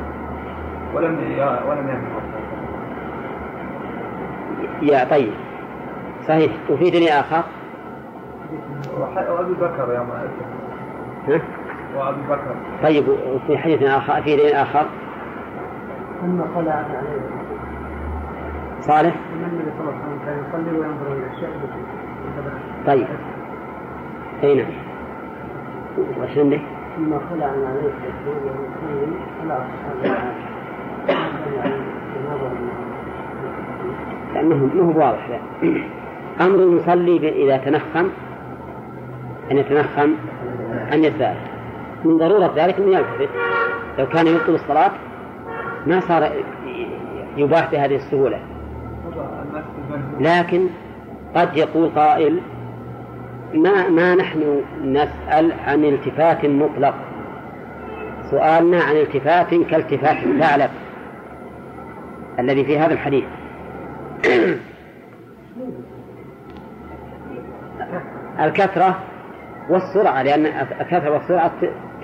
[0.95, 1.19] ولم
[1.69, 2.39] ولم يمنع
[4.83, 5.33] يا طيب.
[6.29, 6.53] صحيح.
[6.71, 7.43] وفي دليل آخر
[9.29, 11.41] وأبي بكر يوم ها؟
[11.97, 12.57] وأبي بكر.
[12.83, 13.09] طيب.
[13.09, 14.87] وفي حديث آخر في دليل آخر؟
[16.21, 17.21] ثم خلع عليه.
[18.81, 21.49] صالح؟ النبي صلى الله عليه وسلم كان يصلي وينظر إلى الشيء
[22.87, 23.07] طيب.
[24.43, 24.67] أي نعم.
[25.99, 26.61] وش عندك؟
[26.97, 27.93] ثم خلع عن عليه
[34.35, 35.39] لأنه مو واضح لا.
[36.47, 38.09] أمر يصلي إذا تنخم
[39.51, 40.15] أن يتنخم
[40.93, 41.37] أن يتباهى
[42.05, 43.29] من ضرورة ذلك أن يلتفت
[43.99, 44.91] لو كان يبطل الصلاة
[45.87, 46.33] ما صار
[47.37, 48.41] يباح بهذه السهولة.
[50.21, 50.67] لكن
[51.35, 52.41] قد يقول قائل
[53.55, 56.95] ما ما نحن نسأل عن التفات مطلق
[58.31, 60.71] سؤالنا عن التفات كالتفات الثعلب
[62.39, 63.25] الذي في هذا الحديث.
[68.41, 68.99] الكثرة
[69.71, 70.47] والسرعة لأن
[70.81, 71.53] الكثرة والسرعة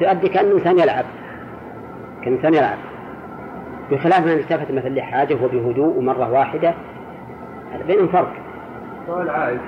[0.01, 1.05] تؤدي كأن الإنسان يلعب.
[2.23, 2.79] كأن الإنسان يلعب.
[3.91, 6.75] بخلاف من التفت مثلا لحاجة وبهدوء ومرة واحدة
[7.87, 8.44] بينهم فرق.
[9.07, 9.61] سؤال عائشة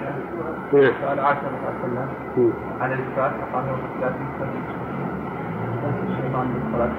[0.73, 2.01] نعم سؤال عائشة رضي الله.
[2.39, 4.15] عنها عن الإثبات فقال هو الإثبات
[6.09, 6.91] الشيطان من الصلاة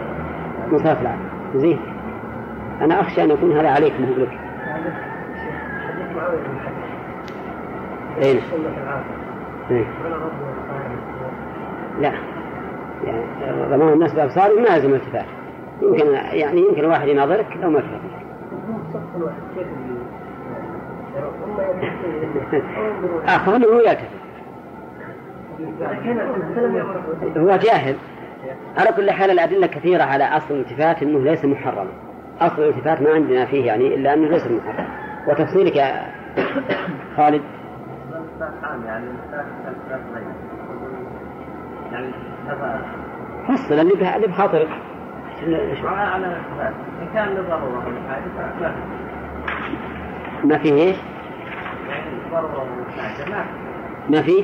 [0.71, 1.79] من صلاة العصر زين.
[2.81, 4.39] أنا أخشى أن يكون هذا عليك مو لك
[8.23, 8.41] أين؟
[9.71, 9.85] إيه.
[11.99, 12.11] لا.
[13.03, 13.23] يعني
[13.69, 15.25] ضمان الناس بأبصارهم ما يلزم الالتفات
[15.81, 18.17] يمكن يعني يمكن الواحد يناظرك لو ما التفت
[23.27, 24.07] آخر هو يلتفت
[27.37, 27.95] هو جاهل.
[28.77, 31.87] على كل حال الأدلة كثيرة على أصل الالتفات أنه ليس محرما
[32.41, 34.87] أصل الالتفات ما عندنا فيه يعني إلا أنه ليس محرم.
[35.27, 36.05] وتفصيلك يا
[37.17, 37.41] خالد؟
[43.47, 44.69] فصل اللي بخاطرك.
[45.87, 48.73] على إن كان ولا حاجة
[50.43, 50.97] ما فيه إيش؟
[54.09, 54.43] ما فيه؟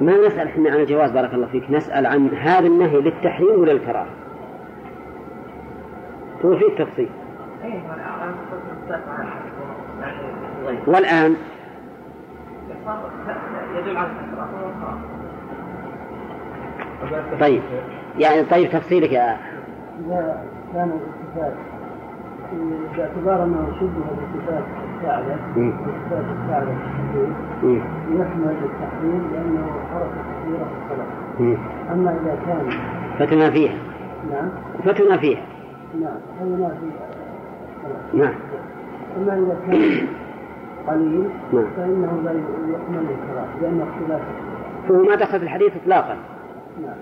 [0.00, 4.06] ما نسأل إحنا عن الجواز بارك الله فيك نسأل عن هذا النهي للتحريم ولا للكراهة؟
[6.44, 7.08] هو فيه أنا
[10.86, 11.36] والآن
[17.40, 17.62] طيب
[18.18, 19.36] يعني طيب تفصيلك يا
[20.74, 21.52] كان الالتفات
[22.96, 24.62] باعتبار أنه شبه بالتفات
[24.96, 25.38] الثعلب.
[25.56, 26.78] التفات الثعلب
[27.62, 27.80] مم.
[28.10, 31.06] يحمل التحرير لأنه حركة كثيرة في الصلاة
[31.40, 31.56] مم.
[31.92, 32.66] أما إذا كان
[33.18, 33.74] فتنا فيها
[34.30, 34.48] نعم
[34.84, 35.42] فتنا فيها
[36.00, 36.86] نعم هذا ما في
[37.76, 38.24] الصلاة.
[38.24, 38.34] نعم
[39.16, 40.06] أما إذا كان
[40.88, 41.66] قليل نعم.
[41.76, 44.20] فإنه لا يحمل الكراهة لأنه اختلاف
[44.88, 46.16] فهو ما دخل في الحديث إطلاقا
[46.82, 46.96] نعم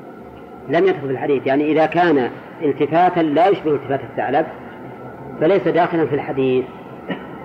[0.68, 2.30] لم يدخل في الحديث يعني إذا كان
[2.62, 4.46] التفاتا لا يشبه التفات الثعلب
[5.40, 6.64] فليس داخلا في الحديث.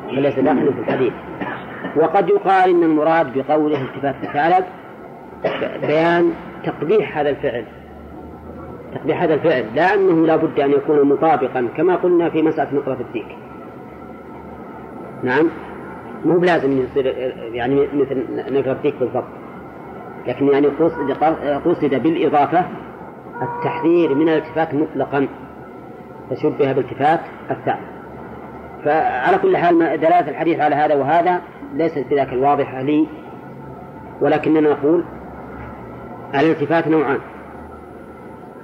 [0.10, 1.14] فليس داخلا في الحديث.
[1.96, 4.66] وقد يقال إن المراد بقوله التفات الثعلب
[5.82, 6.34] بيان
[6.64, 7.66] تقبيح هذا الفعل.
[8.96, 9.66] تقبيح هذا الفعل.
[9.76, 13.38] لا أنه لا بد أن يكون مطابقا كما قلنا في مسألة نقرة الديك.
[15.24, 15.50] نعم؟
[16.26, 17.06] مو بلازم يصير
[17.54, 18.24] يعني مثل
[18.54, 19.28] نقرة الديك بالضبط.
[20.28, 21.12] لكن يعني قصد
[21.66, 22.66] قصد بالإضافة
[23.42, 25.28] التحذير من الالتفات مطلقا.
[26.30, 27.20] فشبه بالتفات
[27.52, 27.96] الثعلب
[28.86, 31.42] فعلى كل حال دلالة الحديث على هذا وهذا
[31.74, 33.08] ليست بذاك الواضحة لي
[34.22, 35.04] ولكننا نقول
[36.36, 37.20] الالتفات نوعان.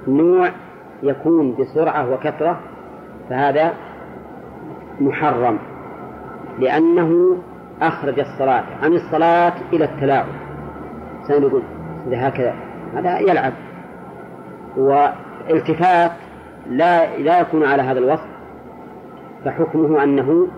[0.08, 0.50] نوع
[1.02, 2.60] يكون بسرعة وكثرة
[3.30, 3.72] فهذا
[5.00, 5.58] محرم
[6.58, 7.36] لأنه
[7.82, 10.26] أخرج الصلاة عن الصلاة إلى التلاعب.
[11.28, 11.62] سنقول
[12.06, 12.54] إذا هكذا
[12.94, 13.52] هذا يلعب.
[14.76, 16.12] والتفات
[16.66, 18.28] لا لا يكون على هذا الوصف
[19.44, 20.48] فحكمه أنه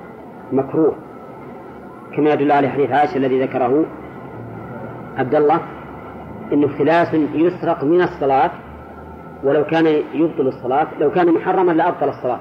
[0.52, 0.94] مكروه
[2.16, 3.84] كما يدل عليه حديث عائشة الذي ذكره
[5.16, 5.60] عبد الله
[6.52, 8.50] إنه اختلاس يسرق من الصلاة
[9.44, 12.40] ولو كان يبطل الصلاة لو كان محرما لأبطل الصلاة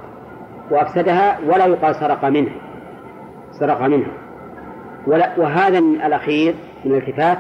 [0.72, 2.52] وأفسدها ولا يقال سرق منه
[3.60, 4.12] سرق منها
[5.08, 6.56] ولا وهذا الأخير
[6.86, 7.38] من الالتفات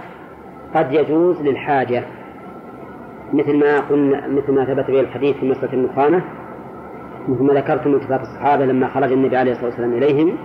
[0.75, 2.03] قد يجوز للحاجة.
[3.33, 6.21] مثل ما قلنا مثل ما ثبت به الحديث في مسألة النخامة
[7.27, 10.37] مثل ما ذكرت من التفات الصحابة لما خرج النبي عليه الصلاة والسلام إليهم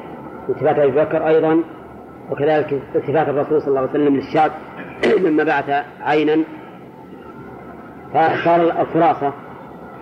[0.48, 1.60] والتفات أبي بكر أيضا
[2.30, 4.52] وكذلك التفات الرسول صلى الله عليه وسلم للشاب
[5.18, 6.44] لما بعث عينا.
[8.14, 9.32] فصار الخلاصة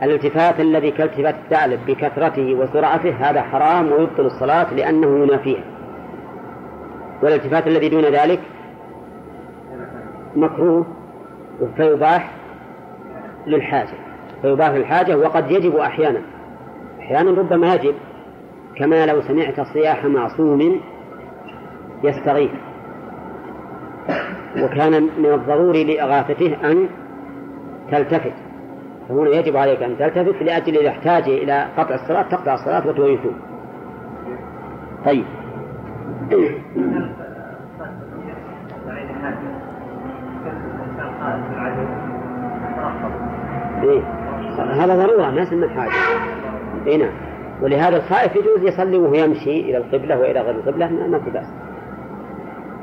[0.03, 5.65] الالتفات الذي كالتفات الثعلب بكثرته وسرعته هذا حرام ويبطل الصلاة لأنه ينافيها.
[7.23, 8.41] والالتفات الذي دون ذلك
[10.37, 10.87] مكروه
[11.77, 12.46] فيباح
[13.47, 13.95] للحاجة
[14.43, 16.23] فيباح للحاجة وقد يجب أحيانا.
[17.01, 17.95] أحيانا ربما يجب
[18.77, 20.81] كما لو سمعت صياح معصوم
[22.05, 22.51] يستغيث.
[24.63, 26.89] وكان من الضروري لإغاثته أن
[27.91, 28.35] تلتفت.
[29.09, 33.33] فهنا يجب عليك أن تلتفت لأجل إذا احتاج إلى قطع الصلاة تقطع الصلاة وتغيثه
[35.05, 35.25] طيب.
[43.83, 44.03] إيه؟
[44.59, 45.93] هذا ضرورة ما يسمى حاجة.
[46.87, 47.13] إيه نعم.
[47.63, 51.47] ولهذا الخائف يجوز يصلي وهو يمشي إلى القبلة وإلى غير القبلة ما ما في بأس.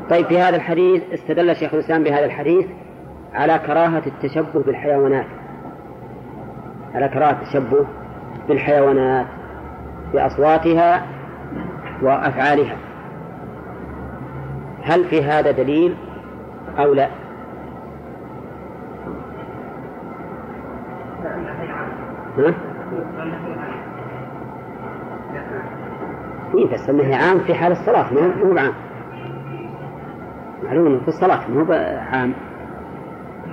[0.09, 2.65] طيب في هذا الحديث استدل شيخ الإسلام بهذا الحديث
[3.33, 5.25] على كراهة التشبه بالحيوانات.
[6.95, 7.85] على كراهة التشبه
[8.47, 9.25] بالحيوانات
[10.13, 11.05] بأصواتها
[12.01, 12.77] وأفعالها.
[14.83, 15.95] هل في هذا دليل
[16.79, 17.22] أو لا؟
[22.37, 22.53] إيه؟
[26.73, 28.73] بس النهي عام في حال الصلاة مو مو بعام.
[30.63, 31.73] معلوم في الصلاة مو
[32.11, 32.33] عام.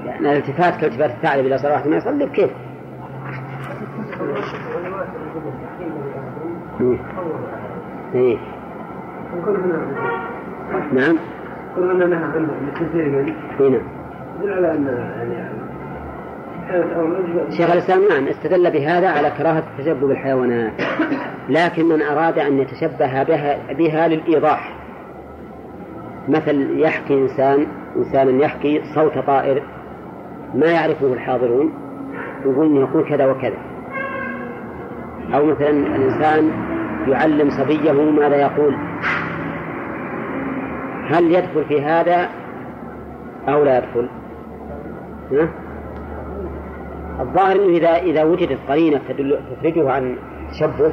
[0.05, 2.51] لأن الالتفات كالتفات الثعلب إلى صلاة ما يصلي بكيف؟
[6.81, 6.99] إيه.
[8.14, 8.39] إيه.
[10.93, 11.16] نعم.
[11.78, 13.81] أن نهى عنه لكثير من إيه نعم.
[14.43, 14.87] يدل على أن
[15.33, 15.59] يعني
[17.50, 20.72] شيخ الإسلام نعم استدل بهذا على كراهة التشبه بالحيوانات
[21.48, 24.72] لكن من أراد أن يتشبه بها, بها للإيضاح
[26.28, 27.66] مثل يحكي إنسان
[27.96, 29.62] إنسان يحكي صوت طائر
[30.54, 31.72] ما يعرفه الحاضرون
[32.44, 33.58] يقول إنه يقول كذا وكذا
[35.34, 36.50] أو مثلا الإنسان
[37.08, 38.76] يعلم صبيه ماذا يقول
[41.10, 42.28] هل يدخل في هذا
[43.48, 44.08] أو لا يدخل؟
[45.32, 45.48] ها؟
[47.20, 50.16] الظاهر إنه اذا إذا وجدت قرينة تدل تخرجه عن
[50.50, 50.92] تشبه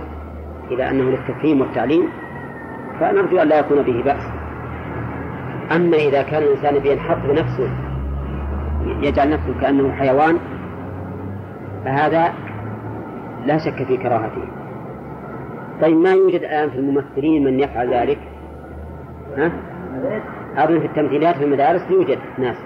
[0.72, 2.10] إلى أنه للتفهيم والتعليم
[3.00, 4.24] فنرجو أن لا يكون به بأس.
[5.76, 7.70] أما إذا كان الإنسان بينحط بنفسه
[9.02, 10.38] يجعل نفسه كأنه حيوان
[11.86, 12.34] فهذا
[13.46, 14.44] لا شك في كراهته.
[15.82, 18.20] طيب ما يوجد الآن في الممثلين من يفعل ذلك
[19.38, 19.52] ها؟
[20.58, 22.58] أظن في التمثيلات في المدارس يوجد ناس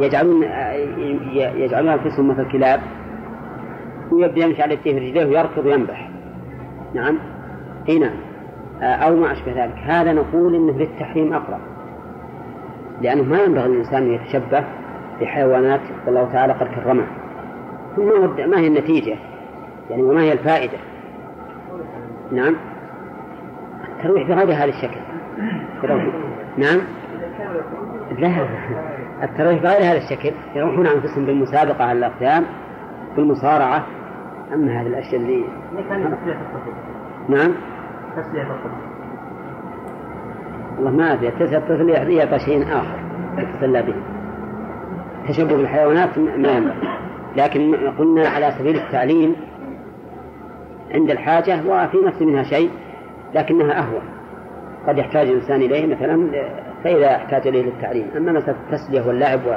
[0.00, 0.42] يجعلون
[1.34, 2.80] يجعلون أنفسهم مثل كلاب
[4.12, 6.10] ويبدأ يمشي على يديه رجليه ويركض وينبح.
[6.94, 7.18] نعم؟
[7.88, 8.16] إي نعم.
[8.82, 9.74] أو ما أشبه ذلك.
[9.84, 11.60] هذا نقول إنه للتحريم أقرب.
[13.02, 14.64] لأنه ما ينبغي الإنسان أن يتشبه
[15.20, 17.06] بحيوانات الله تعالى قد كرمه
[18.46, 19.16] ما هي النتيجة؟
[19.90, 20.78] يعني وما هي الفائدة؟
[22.32, 22.56] نعم؟
[23.98, 25.00] الترويح بغير هذا الشكل.
[26.62, 26.80] نعم؟
[28.18, 28.32] لا.
[29.22, 32.44] الترويح بغير هذا الشكل يروحون أنفسهم بالمسابقة على الأقدام
[33.16, 33.86] بالمصارعة.
[34.54, 35.44] أما هذه الأشياء اللي
[37.28, 37.52] نعم؟
[38.16, 38.70] تسلية الطفل
[40.76, 42.98] والله ما أدري تسلية الطفل يعطيه شيء آخر
[43.38, 43.94] يتسلى به.
[45.28, 46.92] تشبه بالحيوانات ما ينبغي.
[47.36, 49.36] لكن قلنا على سبيل التعليم
[50.94, 52.70] عند الحاجة وفي نفس منها شيء
[53.34, 54.02] لكنها أهون
[54.88, 56.28] قد يحتاج الإنسان إليه مثلا
[56.84, 59.52] فإذا احتاج إليه للتعليم أما مسألة التسلية واللعب و...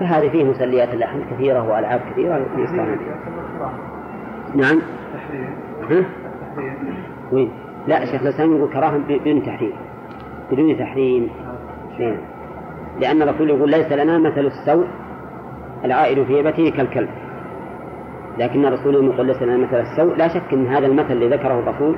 [0.00, 2.98] فهذه فيه مسليات اللحم كثيرة وألعاب كثيرة يستعمل
[4.54, 4.78] نعم؟
[5.90, 6.04] ها؟
[7.32, 7.50] وين؟
[7.86, 9.72] لا شيخ الإسلام يقول كراهة بدون تحريم.
[10.52, 11.28] بدون تحريم.
[11.98, 12.16] نعم.
[13.00, 14.86] لأن الرسول يقول ليس لنا مثل السوء
[15.84, 17.08] العائد في هبته كالكلب.
[18.38, 21.96] لكن الرسول يقول ليس لنا مثل السوء لا شك أن هذا المثل الذي ذكره الرسول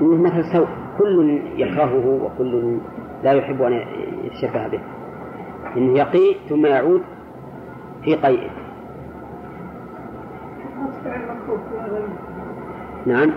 [0.00, 0.66] أنه مثل سوء.
[0.98, 2.78] كل يكرهه وكل
[3.24, 3.84] لا يحب أن
[4.24, 4.80] يتشبه به.
[5.76, 7.02] إنه يقي ثم يعود
[8.04, 8.50] في قيئه.
[13.06, 13.30] نعم.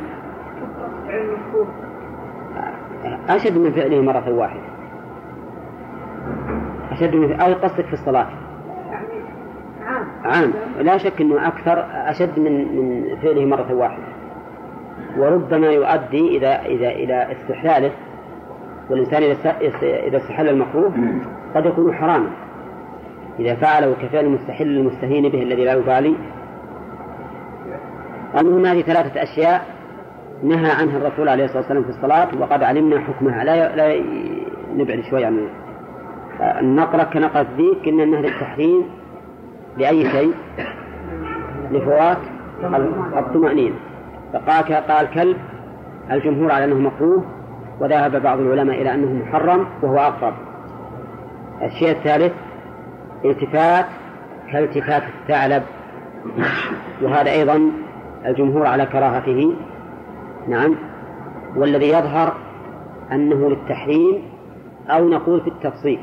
[3.30, 4.62] أشد من فعله مرة واحدة.
[6.92, 8.28] أشد من أو قصدك في الصلاة؟
[10.24, 10.54] عام.
[10.80, 14.04] لا شك أنه أكثر أشد من من فعله مرة واحدة.
[15.18, 17.92] وربما يؤدي إذا إذا إلى استحلاله.
[18.90, 19.24] والإنسان
[19.82, 20.94] إذا استحل المكروه
[21.56, 22.30] قد يكون حراما.
[23.40, 26.16] إذا فعله كفعل المستحل المستهين به الذي لا يبالي
[28.38, 29.66] المهم هذه ثلاثة أشياء
[30.44, 33.44] نهى عنها الرسول عليه الصلاة والسلام في الصلاة وقد علمنا حكمها.
[33.44, 34.04] لا لا
[34.76, 35.50] نبعد شوي عن
[36.60, 38.84] النقرة كنقرة ذيك إن أنها للتحريم
[39.78, 40.34] لأي شيء؟
[41.72, 42.18] لفوات
[43.18, 43.76] الطمأنينة.
[44.34, 45.38] فقال قال كلب
[46.12, 47.26] الجمهور على أنه مكروه.
[47.80, 50.34] وذهب بعض العلماء إلى أنه محرم وهو أقرب.
[51.64, 52.34] الشيء الثالث
[53.26, 53.86] التفات
[54.52, 55.64] كالتفات الثعلب
[57.02, 57.72] وهذا أيضا
[58.26, 59.54] الجمهور على كراهته.
[60.48, 60.76] نعم.
[61.56, 62.34] والذي يظهر
[63.12, 64.22] أنه للتحريم
[64.90, 66.00] أو نقول في التفصيل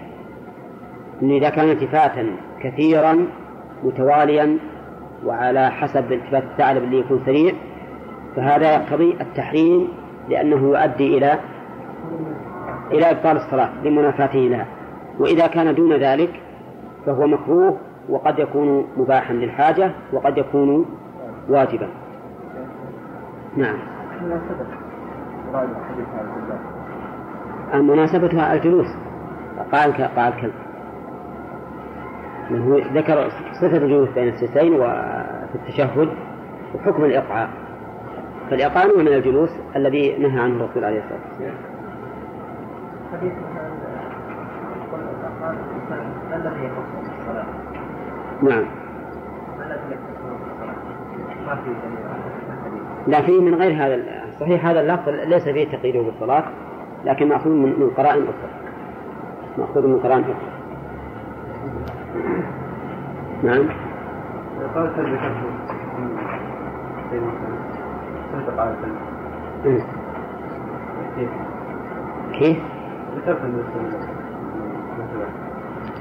[1.22, 2.26] أن إذا كان التفاتا
[2.62, 3.26] كثيرا
[3.84, 4.58] متواليا
[5.24, 7.52] وعلى حسب التفات الثعلب اللي يكون سريع
[8.36, 9.88] فهذا يقتضي التحريم
[10.28, 11.38] لأنه يؤدي إلى
[12.94, 14.66] إلى إبطال الصلاة لمنافاته لها.
[15.18, 16.40] وإذا كان دون ذلك
[17.06, 17.76] فهو مكروه
[18.08, 20.86] وقد يكون مباحا للحاجة وقد يكون
[21.48, 21.88] واجبا.
[23.56, 23.78] نعم.
[27.74, 28.86] مناسبتها الجلوس.
[29.72, 30.52] قال قال الكلب
[32.52, 33.28] هو ذكر
[33.60, 36.08] صفة الجلوس بين السيسين وفي التشهد
[36.74, 37.48] وحكم الإقعاء.
[38.50, 41.73] فالإقعاء نوع من الجلوس الذي نهى عنه الرسول عليه الصلاة والسلام.
[46.34, 47.46] الذي يخص الصلاة
[48.42, 48.64] نعم.
[51.46, 51.70] ما في
[53.06, 54.02] لا فيه من غير هذا
[54.40, 56.44] صحيح هذا اللفظ ليس فيه تقييده بالصلاة
[57.04, 58.50] لكن مأخوذ من قرائن أخرى.
[59.58, 60.54] مأخوذ من قرائن أخرى.
[63.42, 63.68] نعم.
[68.56, 68.74] قال
[72.38, 72.73] كيف؟
[73.16, 73.38] ذكرت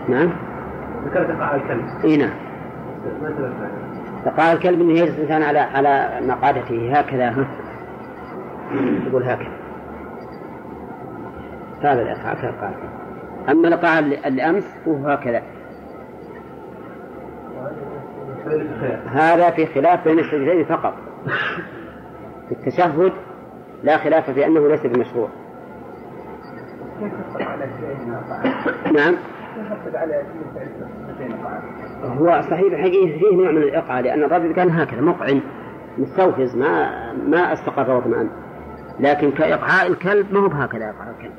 [0.10, 0.34] نعم.
[1.06, 1.86] ذكرت قاع الكلب.
[2.04, 2.34] إي نعم.
[4.26, 7.46] فقال الكلب إنه يجلس الإنسان على على مقعدته هكذا.
[9.08, 9.54] يقول هكذا.
[11.82, 12.78] هذا الإقعاء كالقاعدة
[13.50, 15.42] أما الإقعاء الأمس فهو هكذا.
[19.06, 20.94] هذا في خلاف بين السجدين فقط.
[22.50, 23.14] في التشهد
[23.84, 25.30] لا خلاف في أنه ليس بمشروع.
[28.94, 29.16] نعم.
[32.04, 35.42] هو صحيح الحقيقة فيه نوع من الإقعاء لأن الرجل كان هكذا مقعن
[35.98, 38.30] مستوفز ما ما استقر واطمأن.
[39.00, 41.34] لكن كإقعاء الكلب ما هو بهكذا إقعاء الكلب.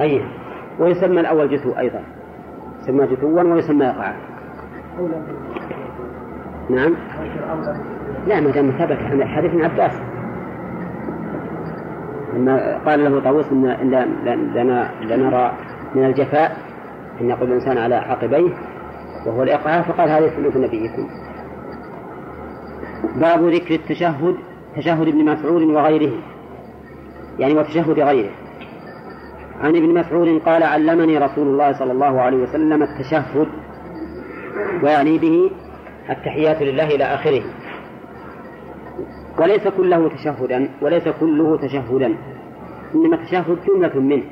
[0.00, 0.22] أي
[0.78, 2.02] ويسمى الأول جثو أيضا.
[2.82, 4.16] يسمى جثوا ويسمى إقعاء.
[6.70, 6.94] نعم.
[8.26, 10.11] لا ما دام ثبت حديث ابن عباس.
[12.32, 14.08] لما قال له طاووس إن
[15.02, 15.52] لنرى
[15.94, 16.56] من الجفاء
[17.20, 18.52] أن يقول الإنسان على عقبيه
[19.26, 21.08] وهو الإقعاء فقال هذه سنة نبيكم.
[23.16, 24.36] باب ذكر التشهد
[24.76, 26.12] تشهد ابن مسعود وغيره.
[27.38, 28.30] يعني وتشهد غيره.
[29.60, 33.48] عن ابن مسعود قال علمني رسول الله صلى الله عليه وسلم التشهد
[34.82, 35.50] ويعني به
[36.10, 37.42] التحيات لله إلى آخره.
[39.38, 42.16] وليس كله تشهدا وليس كله تشهدا.
[42.94, 44.22] إنما التشهد جملة منه.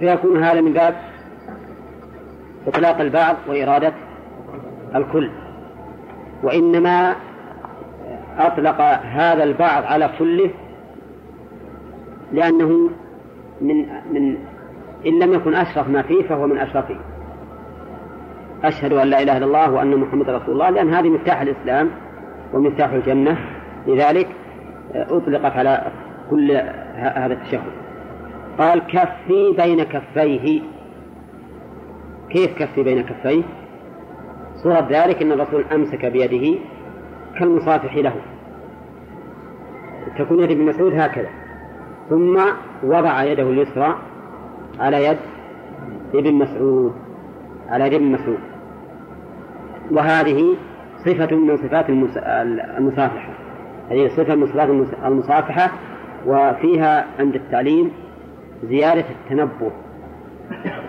[0.00, 0.94] فيكون هذا من باب
[2.66, 3.92] إطلاق البعض وإرادة
[4.94, 5.30] الكل.
[6.42, 7.14] وإنما
[8.38, 10.50] أطلق هذا البعض على كله
[12.32, 12.90] لأنه
[13.60, 14.36] من من
[15.06, 16.96] إن لم يكن أشرف ما فيه فهو من أشرفه.
[18.64, 21.90] أشهد أن لا إله إلا الله وأن محمد رسول الله لأن هذه مفتاح الإسلام
[22.52, 23.53] ومفتاح الجنة.
[23.86, 24.28] لذلك
[24.94, 25.92] أطلقت على
[26.30, 26.52] كل
[26.94, 27.72] هذا التشهد.
[28.58, 30.62] قال كفي بين كفيه.
[32.30, 33.42] كيف كفي بين كفيه؟
[34.62, 36.58] صورة ذلك أن الرسول أمسك بيده
[37.38, 38.14] كالمصافح له.
[40.18, 41.28] تكون يد ابن مسعود هكذا.
[42.10, 42.40] ثم
[42.82, 43.98] وضع يده اليسرى
[44.80, 45.18] على يد
[46.14, 46.94] ابن مسعود
[47.68, 48.38] على يد ابن مسعود.
[49.90, 50.56] وهذه
[51.04, 51.90] صفة من صفات
[52.78, 53.34] المصافحة.
[53.90, 54.68] هذه صفة من صفات
[55.04, 55.70] المصافحة
[56.26, 57.90] وفيها عند التعليم
[58.64, 59.70] زيادة التنبه.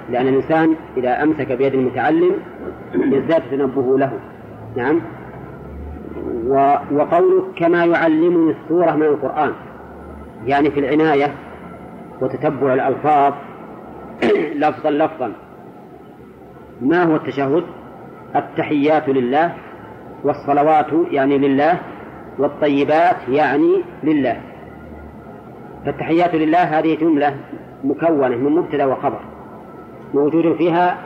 [0.09, 2.35] لأن الإنسان إذا أمسك بيد المتعلم
[2.93, 4.11] يزداد تنبهه له.
[4.75, 5.01] نعم؟
[6.91, 9.51] وقوله كما يعلمني السورة من القرآن.
[10.45, 11.33] يعني في العناية
[12.21, 13.33] وتتبع الألفاظ
[14.63, 15.31] لفظا لفظا.
[16.81, 17.63] ما هو التشهد؟
[18.35, 19.53] التحيات لله
[20.23, 21.79] والصلوات يعني لله
[22.39, 24.41] والطيبات يعني لله.
[25.85, 27.35] فالتحيات لله هذه جملة
[27.83, 29.19] مكونة من مبتدأ وخبر
[30.13, 30.97] موجود فيها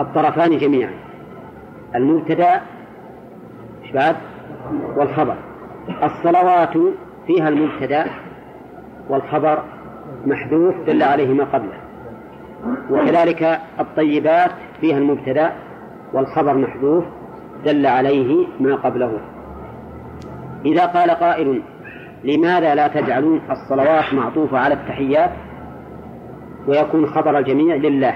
[0.00, 0.92] الطرفان جميعا
[1.94, 2.60] المبتدأ
[3.94, 4.16] بعد؟
[4.96, 5.36] والخبر.
[6.02, 6.74] الصلوات
[7.26, 8.06] فيها المبتدأ
[9.08, 9.62] والخبر
[10.26, 11.78] محذوف دل عليه ما قبله.
[12.90, 14.50] وكذلك الطيبات
[14.80, 15.52] فيها المبتدأ
[16.12, 17.04] والخبر محذوف
[17.64, 19.20] دل عليه ما قبله.
[20.64, 21.62] إذا قال قائل
[22.24, 25.30] لماذا لا تجعلون الصلوات معطوفة على التحيات؟
[26.66, 28.14] ويكون خبر الجميع لله.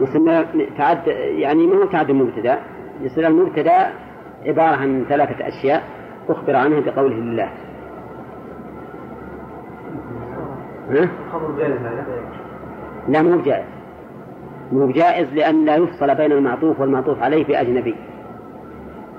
[0.00, 0.46] يسمى
[0.78, 2.58] تعد يعني ما هو تعد المبتدأ.
[3.00, 3.90] يصير المبتدأ
[4.46, 5.82] عبارة عن ثلاثة أشياء
[6.28, 7.50] أخبر عنها بقوله لله.
[10.90, 11.08] ها؟
[13.08, 13.79] لا مو جائز.
[14.72, 17.94] مو جائز لأن لا يفصل بين المعطوف والمعطوف عليه في أجنبي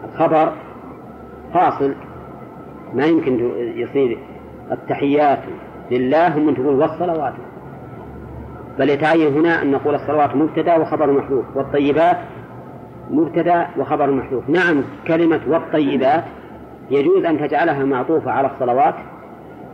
[0.05, 0.51] الخبر
[1.53, 1.93] فاصل.
[2.93, 4.17] ما يمكن يصير
[4.71, 5.39] التحيات
[5.91, 7.33] لله ثم تقول والصلوات.
[8.79, 12.17] بل يتعين هنا أن نقول الصلوات مبتدأ وخبر محذوف والطيبات
[13.09, 14.49] مبتدأ وخبر محذوف.
[14.49, 16.23] نعم كلمة والطيبات
[16.91, 18.95] يجوز أن تجعلها معطوفة على الصلوات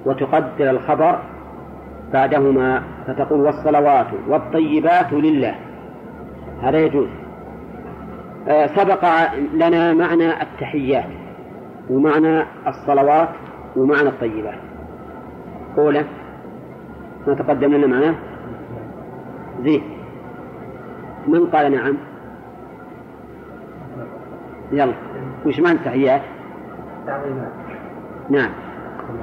[0.06, 1.20] وتقدر الخبر
[2.14, 5.56] بعدهما فتقول والصلوات والطيبات لله.
[6.62, 7.08] هذا يجوز.
[8.48, 9.06] آه، سبق
[9.54, 11.10] لنا معنى التحيات
[11.90, 13.30] ومعنى الصلوات
[13.76, 14.60] ومعنى الطيبات.
[15.78, 16.06] أولى
[17.28, 18.16] ما تقدم لنا معناه
[19.64, 19.82] زين.
[21.28, 21.98] من قال نعم؟
[24.72, 24.94] يلا.
[25.46, 26.22] وش معنى التحيات؟
[28.30, 28.50] نعم.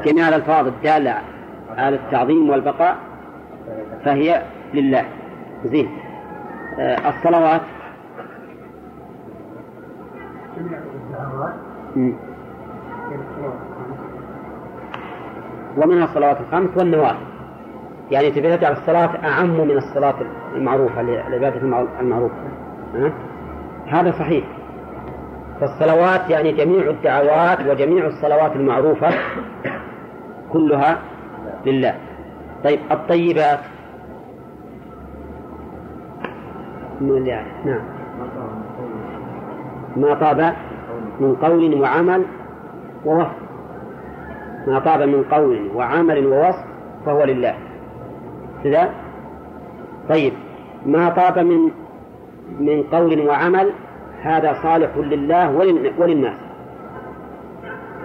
[0.05, 1.19] جميع الألفاظ الدالة
[1.77, 2.97] على التعظيم والبقاء
[4.05, 4.43] فهي
[4.75, 5.05] لله.
[5.65, 6.04] زين.
[6.79, 7.61] الصلوات.
[15.77, 17.27] ومنها الصلوات الخمس والنوافل.
[18.11, 20.15] يعني تبي تجعل الصلاة أعم من الصلاة
[20.55, 21.61] المعروفة العبادة
[22.01, 22.35] المعروفة.
[23.87, 24.45] هذا صحيح.
[25.61, 29.09] فالصلوات يعني جميع الدعوات وجميع الصلوات المعروفة
[30.53, 30.99] كلها
[31.67, 31.95] لله.
[32.65, 33.61] طيب الطيبات.
[37.01, 37.81] من يعني نعم.
[39.97, 40.55] ما طاب
[41.21, 42.25] من قول وعمل
[43.05, 43.33] ووصف.
[44.67, 46.65] ما طاب من قول وعمل ووصف
[47.07, 47.55] فهو لله.
[48.65, 48.91] كذا
[50.09, 50.33] طيب.
[50.87, 51.71] ما طاب من
[52.61, 53.71] من قول وعمل
[54.23, 55.51] هذا صالح لله
[55.99, 56.37] وللناس.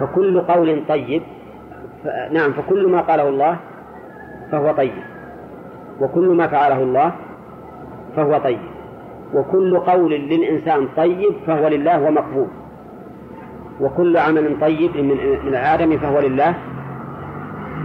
[0.00, 1.22] فكل قول طيب.
[2.30, 3.56] نعم فكل ما قاله الله
[4.52, 5.02] فهو طيب.
[6.00, 7.12] وكل ما فعله الله
[8.16, 8.69] فهو طيب.
[9.34, 12.48] وكل قول للإنسان طيب فهو لله ومقبول.
[13.80, 15.10] وكل عمل طيب من
[15.48, 16.54] الآدم فهو لله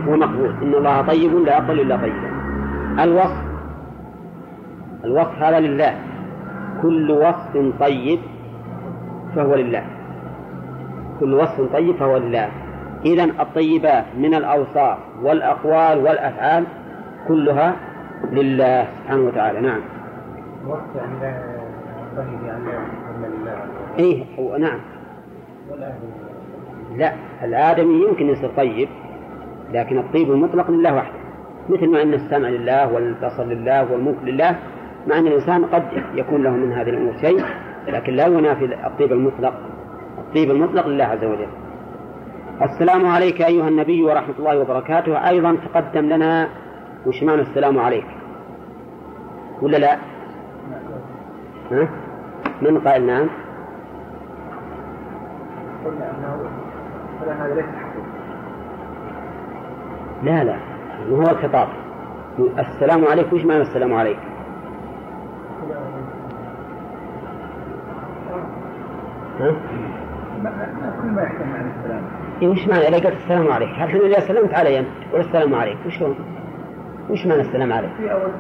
[0.08, 0.54] ومقبول.
[0.62, 2.30] إن الله طيب لا يقبل إلا طيبا
[3.04, 3.46] الوصف.
[5.04, 5.96] الوصف هذا لله.
[6.82, 8.20] كل وصف طيب
[9.36, 9.84] فهو لله.
[11.20, 12.50] كل وصف طيب فهو لله.
[13.06, 16.64] إذا الطيبات من الأوصاف والأقوال والأفعال
[17.28, 17.76] كلها
[18.32, 19.62] لله سبحانه وتعالى.
[19.62, 19.82] نعم.
[20.68, 21.38] وصف يعني
[22.18, 22.70] طيب يعني
[24.00, 24.24] إيه
[24.58, 24.80] نعم.
[26.96, 27.14] لا
[27.44, 28.90] الآدمي يمكن يصير طيب
[29.74, 31.20] لكن الطيب المطلق لله وحده.
[31.70, 34.56] مثل ما أن السمع لله والبصر لله والملك لله
[35.08, 35.84] مع أن الإنسان قد
[36.16, 37.44] يكون له من هذه الأمور شيء
[37.88, 39.54] لكن لا ينافي الطيب المطلق.
[40.18, 41.48] الطيب المطلق لله عز وجل.
[42.62, 45.30] السلام عليك أيها النبي ورحمة الله وبركاته.
[45.30, 46.50] أيضا تقدم لنا
[47.06, 48.06] وش معنى السلام عليك؟
[49.62, 50.15] ولا لا؟
[51.72, 51.90] ها؟
[52.62, 53.28] من قال نعم
[55.86, 57.66] قلنا أنه هذا ليس
[60.24, 60.58] لا لا
[61.10, 61.68] هو الخطاب
[62.60, 64.18] السلام عليك وش معنى السلام عليك
[69.40, 69.56] ها؟
[71.02, 72.02] كل ما يحتمل معنى السلام
[72.42, 75.56] إيه وش معنى إذا قلت السلام عليك هل تقول إذا سلمت علي أنت ولا السلام
[75.56, 76.14] عليك وش هو؟
[77.10, 78.32] وش معنى السلام عليك؟ في أول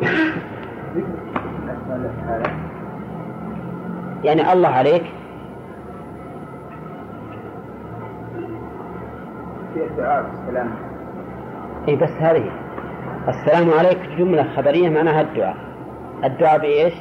[0.95, 2.74] ذكر
[4.23, 5.03] يعني الله عليك.
[9.73, 10.71] في الدعاء بالسلام
[11.87, 12.51] اي بس هذه.
[13.27, 13.99] السلام عليك.
[14.17, 15.57] جملة خبرية معناها الدعاء.
[16.23, 16.93] الدعاء بإيش؟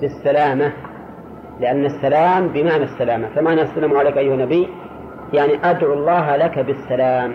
[0.00, 0.72] بالسلامة.
[1.60, 3.28] لأن السلام بمعنى السلامة.
[3.28, 4.68] فمعنى السلام عليك أيها النبي
[5.32, 7.32] يعني أدعو الله لك بالسلام.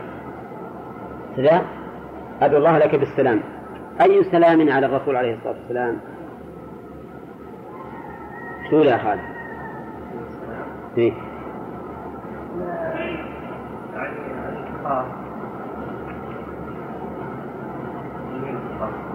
[1.35, 1.61] سلام
[2.41, 3.39] أدعو الله لك بالسلام.
[4.01, 5.97] أي سلام على الرسول عليه الصلاة والسلام؟
[8.69, 9.21] شو يا خالد
[10.97, 11.13] إيه؟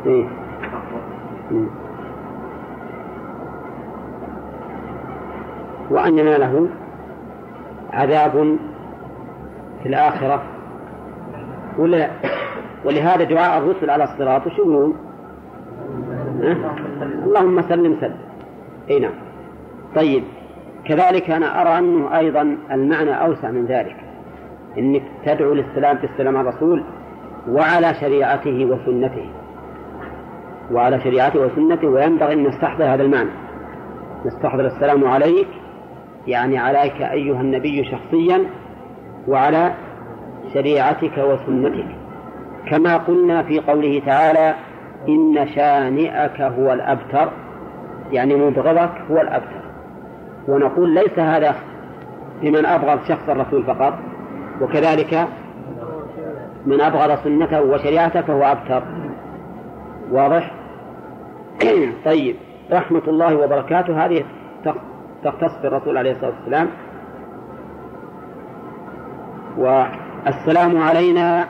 [0.07, 0.25] إيه؟
[5.91, 6.69] وأن يناله
[7.93, 8.57] عذاب
[9.83, 10.43] في الآخرة
[11.79, 12.11] ولا لا؟
[12.85, 14.97] ولهذا دعاء الرسل على الصراط وش يقولون؟
[17.25, 18.19] اللهم سلم سلم
[18.91, 19.24] اي نعم
[19.95, 20.25] طيب
[20.85, 23.97] كذلك أنا أرى أنه أيضا المعنى أوسع من ذلك
[24.79, 26.85] إنك تدعو للسلام بالسلام على الرسول
[27.49, 29.31] وعلى شريعته وسنته.
[30.73, 33.31] وعلى شريعته وسنته وينبغي أن نستحضر هذا المعنى.
[34.27, 35.49] نستحضر السلام عليك
[36.27, 38.45] يعني عليك أيها النبي شخصيا
[39.29, 39.75] وعلى
[40.55, 41.87] شريعتك وسنتك.
[42.71, 44.55] كما قلنا في قوله تعالى
[45.09, 47.29] إن شانئك هو الأبتر
[48.13, 49.64] يعني مبغضك هو الأبتر.
[50.49, 51.55] ونقول ليس هذا
[52.43, 53.95] لمن أبغض شخص الرسول فقط
[54.61, 55.29] وكذلك
[56.67, 58.83] من أبغض سنته وشريعته فهو أبتر.
[60.11, 60.55] واضح؟
[62.05, 62.37] طيب
[62.73, 64.05] رحمة الله وبركاته.
[64.05, 64.25] هذه
[65.25, 66.69] تختص بالرسول عليه الصلاة والسلام.
[69.59, 71.47] والسلام علينا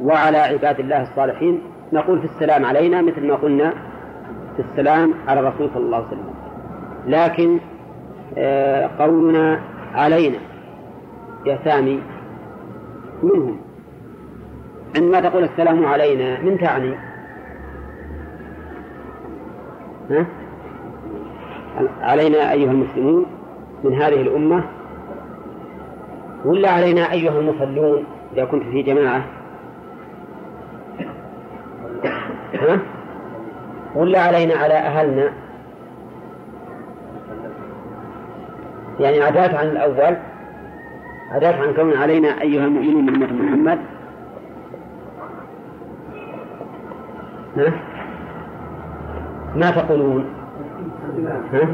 [0.00, 1.62] وعلى عباد الله الصالحين.
[1.92, 3.72] نقول في السلام علينا مثل ما قلنا
[4.56, 6.34] في السلام على الرسول صلى الله عليه وسلم.
[7.06, 7.58] لكن
[8.98, 9.60] قولنا
[9.94, 10.38] علينا.
[11.46, 12.00] يا سامي
[13.22, 13.56] منهم.
[14.96, 16.94] عندما تقول السلام علينا من تعني؟
[20.10, 20.26] ها؟
[22.00, 23.26] علينا أيها المسلمون
[23.84, 24.64] من هذه الأمة
[26.44, 29.24] ولا علينا أيها المصلون إذا كنت في جماعة؟
[32.54, 32.78] ها؟
[33.94, 35.32] ولا علينا على أهلنا؟
[39.00, 40.16] يعني عدات عن الأول
[41.30, 43.78] عدات عن كون علينا أيها المؤمنون من أمة محمد
[47.56, 47.72] ها؟
[49.56, 50.24] ما تقولون
[51.52, 51.68] ها؟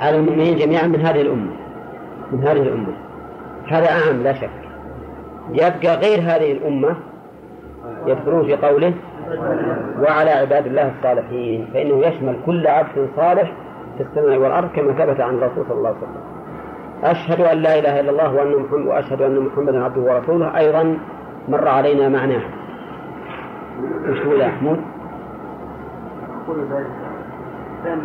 [0.00, 1.52] على المؤمنين جميعا من هذه الأمة
[2.32, 2.92] من هذه الأمة
[3.68, 4.50] هذا أعم لا شك
[5.52, 6.96] يبقى غير هذه الأمة
[8.06, 8.94] يذكرون في قوله
[10.00, 13.52] وعلى عباد الله الصالحين فإنه يشمل كل عبد صالح
[13.96, 16.22] في السماء والأرض كما ثبت عن الرسول صلى الله عليه وسلم.
[17.04, 20.58] أشهد أن لا إله إلا الله وأن محمد وأشهد أن محمدا عبده ورسوله.
[20.58, 20.98] أيضا
[21.48, 22.42] مر علينا معناه
[24.10, 24.80] وش هو يا محمود؟
[26.44, 26.86] أقول ذلك.
[27.86, 28.02] يعني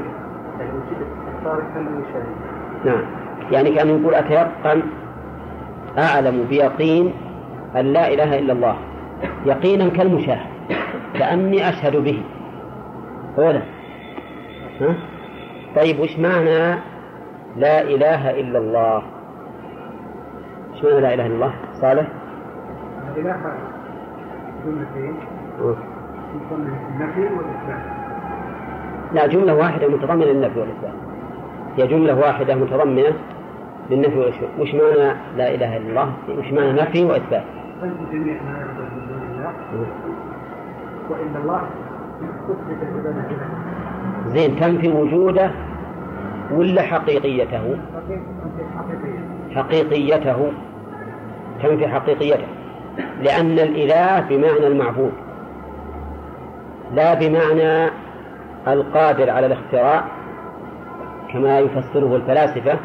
[2.86, 3.02] نعم.
[3.52, 4.82] يعني كان يقول أتيقن
[5.98, 7.14] أعلم بيقين
[7.76, 8.76] أن لا إله إلا الله.
[9.46, 10.55] يقينا كالمشاهد.
[11.14, 12.24] كأني أشهد به.
[13.38, 13.62] أولا.
[14.82, 14.96] ها؟
[15.76, 16.80] طيب وش معنى
[17.58, 19.02] لا إله إلا الله؟
[20.74, 22.08] وش معنى لا إله إلا الله؟ صالح؟
[23.18, 23.38] الإله
[24.66, 25.16] جملتين
[26.92, 27.96] النفي والإثبات
[29.14, 30.94] لا جملة واحدة متضمنة للنفي والإثبات.
[31.78, 33.14] هي جملة واحدة متضمنة
[33.90, 34.50] للنفي والإثبات.
[34.60, 37.44] وش معنى لا إله إلا الله؟ وش معنى نفي وإثبات؟
[37.82, 39.54] فانت جميع ما يعبد من دون الله
[41.10, 41.62] وإن الله
[42.50, 43.28] أثبت
[44.28, 45.52] زين تنفي وجوده
[46.52, 47.78] ولا حقيقيته.
[49.56, 50.52] حقيقيته.
[51.64, 52.48] تنفي حقيقيته.
[53.22, 55.12] لأن الإله بمعنى المعبود
[56.94, 57.92] لا بمعنى
[58.68, 60.04] القادر على الاختراع
[61.34, 62.80] كما يفسره الفلاسفة.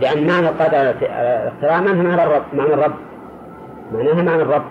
[0.00, 0.94] لأن معنى القادر على
[1.42, 2.94] الاختراع معناها معنى الرب معنى الرب.
[3.92, 4.64] معناها معنى الرب.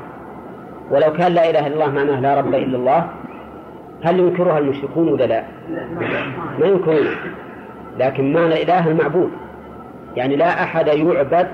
[0.91, 3.09] ولو كان لا إله إلا الله معناه لا رب إلا الله
[4.03, 5.43] هل ينكرها المشركون ولا لا؟
[6.59, 7.07] ما ينكرون.
[7.99, 9.31] لكن معنى الإله المعبود.
[10.15, 11.47] يعني لا أحد يعبد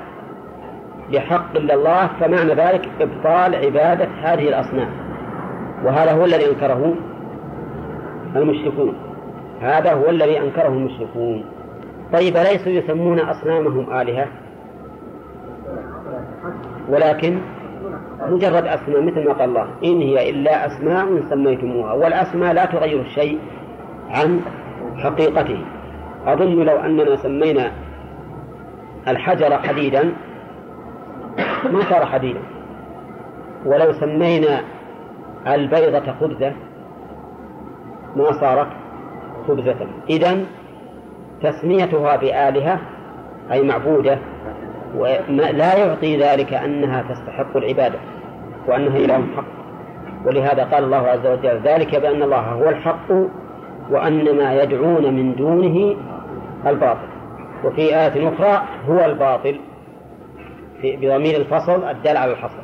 [1.12, 4.90] بحق إلا الله فمعنى ذلك إبطال عبادة هذه الأصنام.
[5.84, 6.96] وهذا هو الذي أنكره
[8.36, 8.94] المشركون.
[9.62, 11.46] هذا هو الذي أنكره المشركون.
[12.14, 14.28] طيب أليسوا يسمون أصنامهم آلهة؟
[16.90, 17.38] ولكن
[18.22, 23.40] مجرد أسماء مثل ما قال الله إن هي إلا أسماء سميتموها والأسماء لا تغير الشيء
[24.10, 24.42] عن
[24.98, 25.66] حقيقته.
[26.26, 27.72] أظن لو أننا سمينا
[29.08, 30.04] الحجر حديدا
[31.72, 32.40] ما صار حديدا.
[33.66, 34.62] ولو سمينا
[35.48, 36.54] البيضة خبزة
[38.16, 38.68] ما صارت
[39.48, 39.88] خبزة.
[40.10, 40.46] إذا
[41.42, 42.80] تسميتها بآلهة
[43.52, 44.18] أي معبودة
[45.30, 48.00] لا يعطي ذلك أنها تستحق العبادة
[48.68, 49.58] وأنها إله حق.
[50.26, 53.12] ولهذا قال الله عز وجل ذلك بأن الله هو الحق
[53.90, 55.96] وأن ما يدعون من دونه
[56.68, 57.08] الباطل.
[57.64, 59.60] وفي آية أخرى هو الباطل.
[60.84, 62.62] بضمير الفصل الدال على الحصر.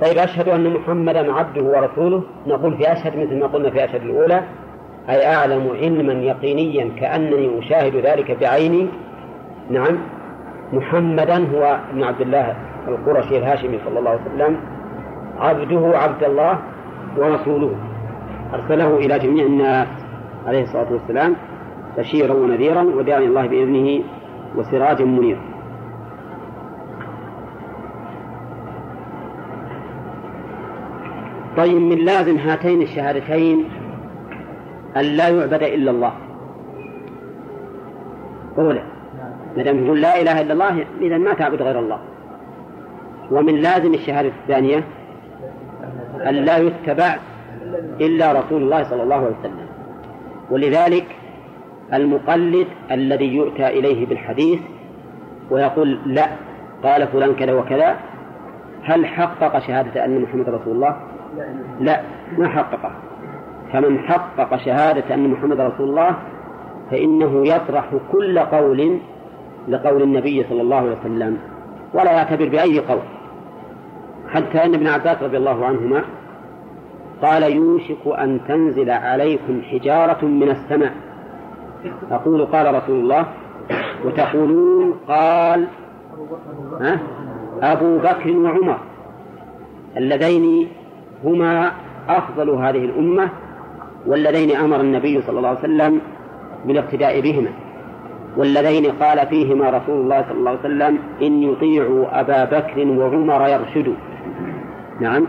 [0.00, 2.22] طيب أشهد أن محمدا عبده ورسوله.
[2.46, 4.42] نقول في أشهد مثل ما قلنا في أشهد الأولى.
[5.08, 8.86] أي أعلم علما يقينيا كأنني أشاهد ذلك بعيني.
[9.70, 9.98] نعم.
[10.72, 12.56] محمدا هو ابن عبد الله
[12.88, 14.56] القرشي الهاشمي صلى الله عليه وسلم
[15.38, 16.58] عبده عبد الله
[17.16, 17.74] ورسوله.
[18.54, 19.88] أرسله إلى جميع الناس
[20.46, 21.36] عليه الصلاة والسلام
[21.98, 24.04] بشيرا ونذيرا وداعي الله بإذنه
[24.56, 25.40] وسراجا منيرا.
[31.56, 33.64] طيب من لازم هاتين الشهادتين
[34.96, 36.12] أن لا يعبد إلا الله.
[38.58, 38.97] أولا
[39.58, 41.98] ما دام يقول لا إله إلا الله إذا ما تعبد غير الله.
[43.30, 44.84] ومن لازم الشهادة الثانية
[46.28, 47.16] أن لا يتبع
[48.00, 49.66] إلا رسول الله صلى الله عليه وسلم.
[50.50, 51.06] ولذلك
[51.92, 54.60] المقلد الذي يؤتى إليه بالحديث
[55.50, 56.26] ويقول لا
[56.82, 57.96] قال فلان كذا وكذا
[58.82, 60.96] هل حقق شهادة أن محمد رسول الله؟
[61.80, 62.00] لا
[62.38, 62.90] ما حققه
[63.72, 66.16] فمن حقق شهادة أن محمد رسول الله
[66.90, 69.00] فإنه يطرح كل قول
[69.68, 71.38] لقول النبي صلى الله عليه وسلم
[71.94, 73.02] ولا يعتبر بأي قول.
[74.28, 76.04] حتى أن ابن عباس رضي الله عنهما
[77.22, 80.92] قال يوشك أن تنزل عليكم حجارة من السماء.
[82.10, 83.26] أقول قال رسول الله
[84.04, 85.66] وتقولون قال
[86.80, 87.00] ها؟
[87.62, 88.78] أبو بكر وعمر
[89.96, 90.68] اللذين
[91.24, 91.72] هما
[92.08, 93.30] أفضل هذه الأمة
[94.06, 96.00] واللذين أمر النبي صلى الله عليه وسلم
[96.64, 97.50] بالاقتداء بهما.
[98.36, 103.94] واللذين قال فيهما رسول الله صلى الله عليه وسلم إن يطيعوا أبا بكر وعمر يرشدوا.
[105.00, 105.26] نعم.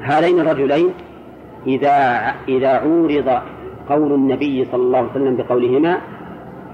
[0.00, 0.90] هذين الرجلين
[1.66, 3.40] إذا إذا عورض
[3.88, 5.98] قول النبي صلى الله عليه وسلم بقولهما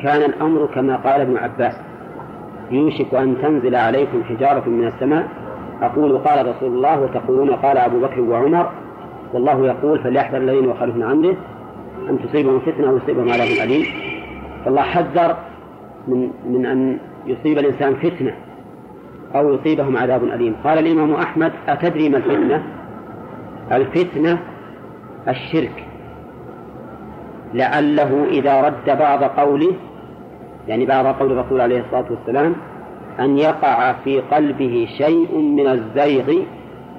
[0.02, 1.74] كان الأمر كما قال ابن عباس
[2.70, 5.28] يوشك أن تنزل عليكم حجارة من السماء
[5.82, 8.70] أقول قال رسول الله وتقولون قال أبو بكر وعمر
[9.32, 11.36] والله يقول فليحذر الذين يخالفون عنه
[12.11, 14.10] أن تصيبهم فتنة أو يصيبهم عذاب أليم.
[14.65, 15.37] فالله حذر
[16.09, 18.35] من من أن يصيب الإنسان فتنة
[19.35, 20.57] أو يصيبهم عذاب أليم.
[20.65, 22.62] قال الإمام أحمد أتدري ما الفتنة؟
[23.73, 24.39] الفتنة
[25.28, 25.85] الشرك.
[27.55, 29.73] لعله إذا رد بعض قوله
[30.69, 32.55] يعني بعض قول الرسول عليه الصلاة والسلام
[33.20, 36.43] أن يقع في قلبه شيء من الزيغ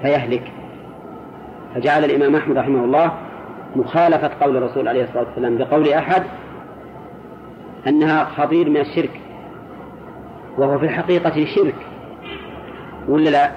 [0.01, 0.51] فيهلك.
[1.75, 3.11] فجعل الإمام أحمد رحمه الله
[3.75, 6.23] مخالفة قول الرسول عليه الصلاة والسلام بقول أحد
[7.87, 9.21] أنها خطير من الشرك
[10.57, 11.75] وهو في الحقيقة شرك.
[13.07, 13.51] ولا لا؟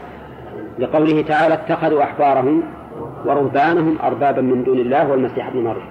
[0.79, 2.63] لقوله تعالى اتخذوا أحبارهم
[3.27, 5.87] ورهبانهم أربابا من دون الله والمسيح ابن مريم.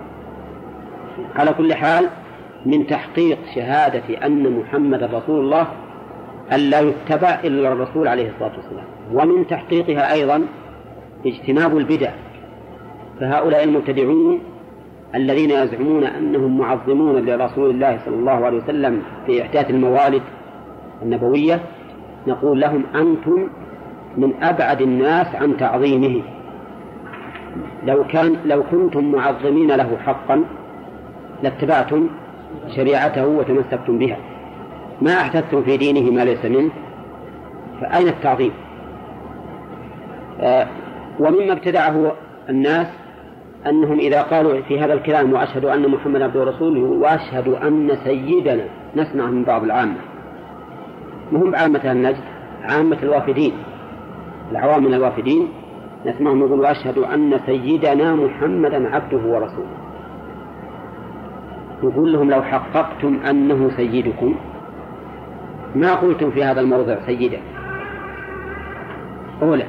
[1.35, 2.09] على كل حال
[2.65, 5.67] من تحقيق شهادة أن محمد رسول الله
[6.53, 8.85] ألا يتبع إلا الرسول عليه الصلاة والسلام.
[9.13, 10.45] ومن تحقيقها أيضا
[11.25, 12.11] اجتناب البدع.
[13.19, 14.39] فهؤلاء المبتدعون
[15.15, 20.21] الذين يزعمون أنهم معظمون لرسول الله صلى الله عليه وسلم في إحداث الموالد
[21.01, 21.59] النبوية
[22.27, 23.47] نقول لهم أنتم
[24.17, 26.21] من أبعد الناس عن تعظيمه.
[27.83, 30.43] لو كان لو كنتم معظمين له حقا
[31.43, 32.09] لاتبعتم
[32.75, 34.17] شريعته وتمسكتم بها.
[35.01, 36.71] ما أحدثتم في دينه ما ليس منه.
[37.81, 38.51] فأين التعظيم؟
[40.41, 40.67] آه
[41.19, 42.11] ومما ابتدعه
[42.49, 42.87] الناس
[43.67, 48.65] أنهم إذا قالوا في هذا الكلام وأشهد أن محمد عبده ورسوله وأشهد أن سيدنا
[48.95, 49.97] نسمع من بعض العامة.
[51.31, 52.23] مهم عامة النجد؟
[52.63, 53.53] عامة الوافدين.
[54.51, 55.47] العوام من الوافدين
[56.05, 59.83] نسمعهم يقول وأشهد أن سيدنا محمدا عبده ورسوله.
[61.83, 64.35] يقول لهم لو حققتم أنه سيدكم
[65.75, 67.39] ما قلتم في هذا الموضع سيدا
[69.41, 69.65] أولا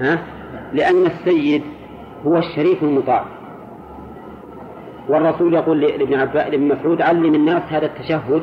[0.00, 0.18] ها؟
[0.72, 1.62] لأن السيد
[2.26, 3.24] هو الشريف المطاع.
[5.08, 8.42] والرسول يقول لابن عباس لابن مسعود علم الناس هذا التشهد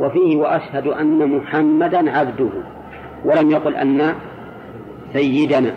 [0.00, 2.50] وفيه وأشهد أن محمدا عبده
[3.24, 4.14] ولم يقل أن
[5.12, 5.74] سيدنا.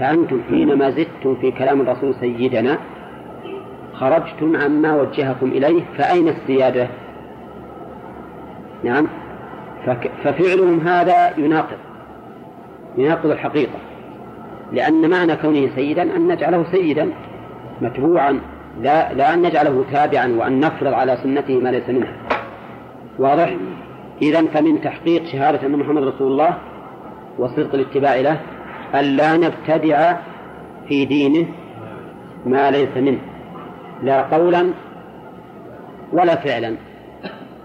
[0.00, 2.78] فأنتم حينما زدتم في كلام الرسول سيدنا
[3.94, 6.88] خرجتم عما وجهكم إليه فأين السيادة؟
[8.84, 9.06] نعم.
[10.24, 11.78] ففعلهم هذا يناقض
[12.98, 13.89] يناقض الحقيقة.
[14.72, 17.10] لأن معنى كونه سيدا أن نجعله سيدا
[17.80, 18.40] متبوعا
[18.80, 22.16] لا لا أن نجعله تابعا وأن نفرض على سنته ما ليس منها
[23.18, 23.56] واضح؟
[24.22, 26.58] إذا فمن تحقيق شهادة أن محمد رسول الله
[27.38, 28.40] وصدق الاتباع له
[28.94, 30.16] ألا نبتدع
[30.88, 31.46] في دينه
[32.46, 33.18] ما ليس منه.
[34.02, 34.70] لا قولا
[36.12, 36.76] ولا فعلا.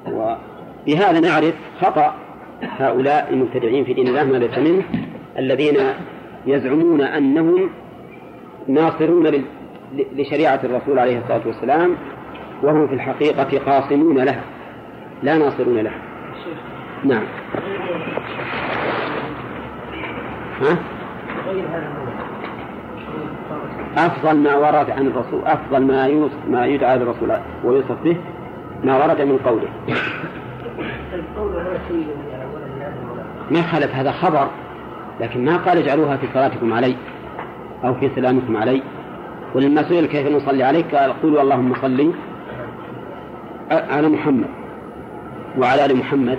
[0.07, 2.15] وبهذا نعرف خطأ
[2.61, 4.84] هؤلاء المبتدعين في دين الله ما ليس منه
[5.38, 5.77] الذين
[6.47, 7.69] يزعمون أنهم
[8.67, 9.43] ناصرون
[10.15, 11.95] لشريعة الرسول عليه الصلاة والسلام
[12.63, 14.43] وهم في الحقيقة قاصمون لها
[15.23, 16.01] لا ناصرون لها.
[17.03, 17.23] نعم.
[20.61, 20.77] ها؟
[23.97, 27.31] أفضل ما ورد عن الرسول أفضل ما يوصف ما يدعى للرسول
[27.63, 28.17] ويوصف به
[28.84, 29.67] ما ورد من قوله.
[33.51, 34.47] ما خلف هذا خبر؟
[35.21, 36.95] لكن ما قال اجعلوها في صلاتكم علي
[37.83, 38.81] أو في سلامكم علي.
[39.55, 42.13] ولما سئل كيف نصلي عليك؟ قال قولوا اللهم صل
[43.71, 44.47] على محمد
[45.57, 46.37] وعلى آل محمد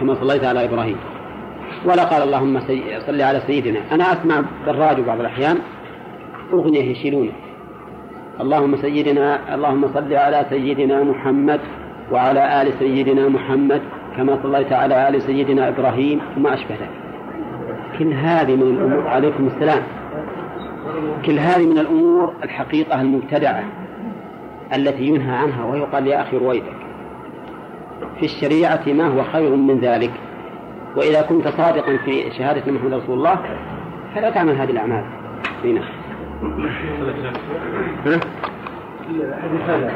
[0.00, 0.96] كما صليت على إبراهيم.
[1.84, 2.60] ولا قال اللهم
[3.06, 3.80] صل على سيدنا.
[3.92, 5.58] أنا أسمع بالراديو بعض الأحيان
[6.52, 7.32] أغنية يشيلونه.
[8.40, 11.60] اللهم سيدنا اللهم صل على سيدنا محمد
[12.12, 13.82] وعلى آل سيدنا محمد
[14.16, 16.99] كما صليت على آل سيدنا إبراهيم وما أشبه ذلك.
[18.00, 19.82] كل هذه من الأمور عليكم السلام.
[21.26, 23.64] كل هذه من الأمور الحقيقة المبتدعة
[24.74, 26.72] التي ينهى عنها ويقال يا أخي رويدك.
[28.18, 30.10] في الشريعة ما هو خير من ذلك؟
[30.96, 33.36] وإذا كنت صادقا في شهادة محمد رسول الله
[34.14, 35.04] فلا تعمل هذه الأعمال.
[35.64, 35.80] هنا
[38.06, 38.20] ها؟
[39.10, 39.92] الحديث هذا.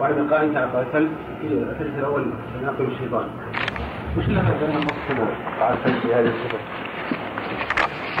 [0.00, 1.08] وعند قال أنت قاتل
[1.44, 3.26] الحديث الأول يناقض الشيطان.
[4.18, 5.30] وش لها؟ بين النص
[5.60, 6.81] على في هذه الصفه؟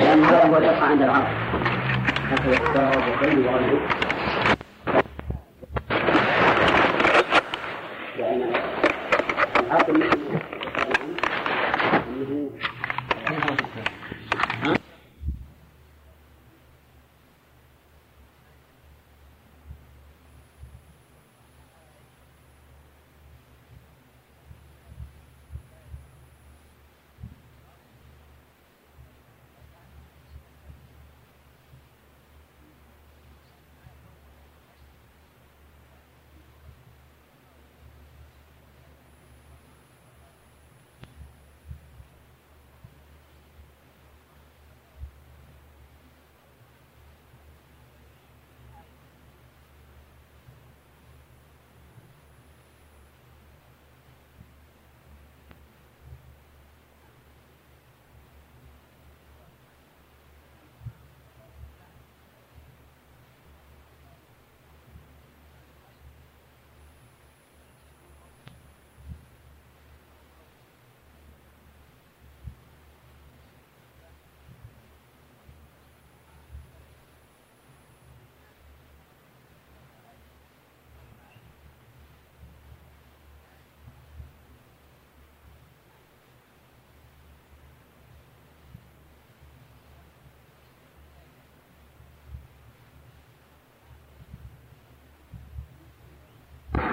[0.04, 1.26] لأن هو يقع عند العرب
[2.30, 3.80] هكذا اختار البخاري وغيره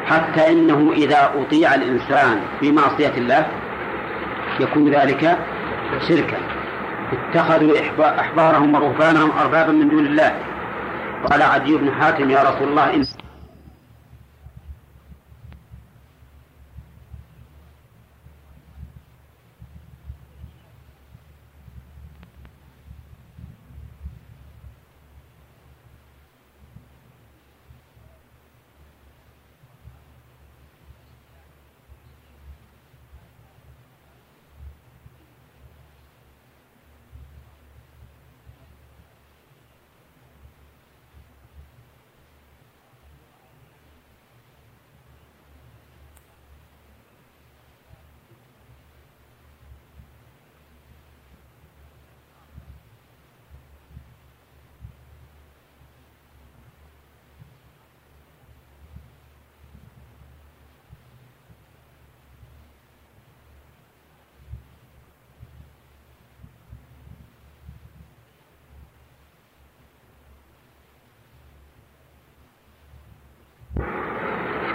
[0.09, 3.47] حتى إنه إذا أطيع الإنسان في معصية الله
[4.59, 5.37] يكون ذلك
[6.07, 6.37] شركا.
[7.13, 7.73] اتخذوا
[8.19, 10.35] أحبارهم ورهبانهم أربابا من دون الله.
[11.31, 13.03] قال عدي بن حاتم يا رسول الله إن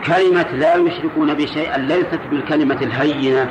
[0.06, 3.50] كلمة لا يشركون بشيئا ليست بالكلمة الهينة.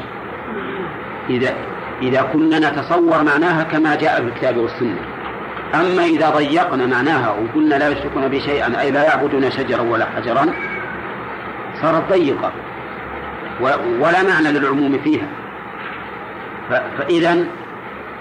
[1.29, 1.53] إذا
[2.01, 4.99] إذا كنا نتصور معناها كما جاء في الكتاب والسنة.
[5.75, 10.53] أما إذا ضيقنا معناها وقلنا لا يشركون بشيئا أي لا يعبدون شجرا ولا حجرا
[11.81, 12.51] صارت ضيقة.
[13.99, 15.27] ولا معنى للعموم فيها.
[16.69, 17.45] فإذا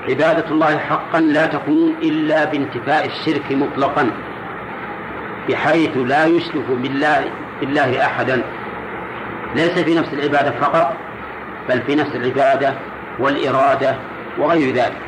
[0.08, 4.10] عبادة الله حقا لا تكون إلا بانتفاء الشرك مطلقا
[5.48, 7.24] بحيث لا يشرك بالله
[7.62, 8.42] بالله أحدا.
[9.54, 10.92] ليس في نفس العبادة فقط
[11.68, 12.74] بل في نفس العبادة
[13.18, 13.94] والإرادة
[14.38, 14.98] وغير ذلك.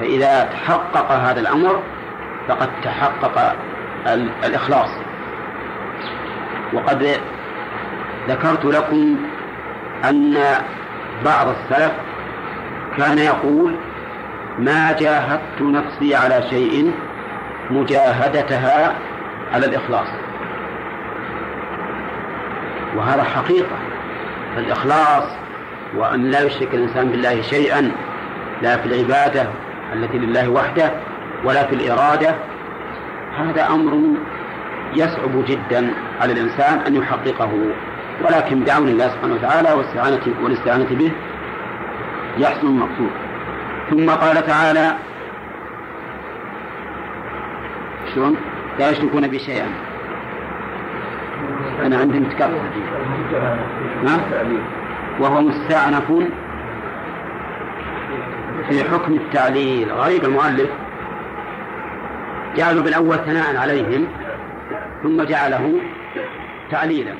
[0.00, 1.82] فإذا تحقق هذا الأمر
[2.48, 3.56] فقد تحقق
[4.44, 4.90] الإخلاص.
[6.72, 7.20] وقد
[8.28, 9.16] ذكرت لكم
[10.04, 10.36] أن
[11.24, 11.92] بعض السلف
[12.96, 13.74] كان يقول
[14.58, 16.92] ما جاهدت نفسي على شيء
[17.70, 18.94] مجاهدتها
[19.52, 20.08] على الإخلاص.
[22.96, 23.76] وهذا حقيقة.
[24.58, 25.24] الإخلاص
[25.96, 27.92] وأن لا يشرك الإنسان بالله شيئا
[28.62, 29.46] لا في العبادة
[29.92, 30.90] التي لله وحده
[31.44, 32.34] ولا في الإرادة
[33.38, 34.16] هذا أمر
[34.94, 37.50] يصعب جدا على الإنسان أن يحققه.
[38.24, 41.12] ولكن بعون الله سبحانه وتعالى والاستعانة والاستعانة به
[42.38, 43.10] يحصل المقصود.
[43.90, 44.96] ثم قال تعالى
[48.14, 48.36] شلون؟
[48.78, 49.91] لا يشركون بشيئا.
[51.86, 52.60] أنا عندي متكرر
[54.04, 54.20] نعم
[55.20, 56.12] وهو مستأنف
[58.68, 59.92] في حكم التعليل.
[59.92, 60.70] غريب المؤلف.
[62.56, 64.06] جعلوا بالأول ثناء عليهم
[65.02, 65.80] ثم جعله
[66.70, 67.14] تعليلا.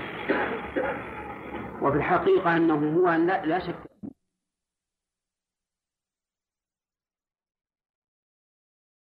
[1.82, 3.10] وفي الحقيقة أنه هو
[3.44, 3.91] لا شك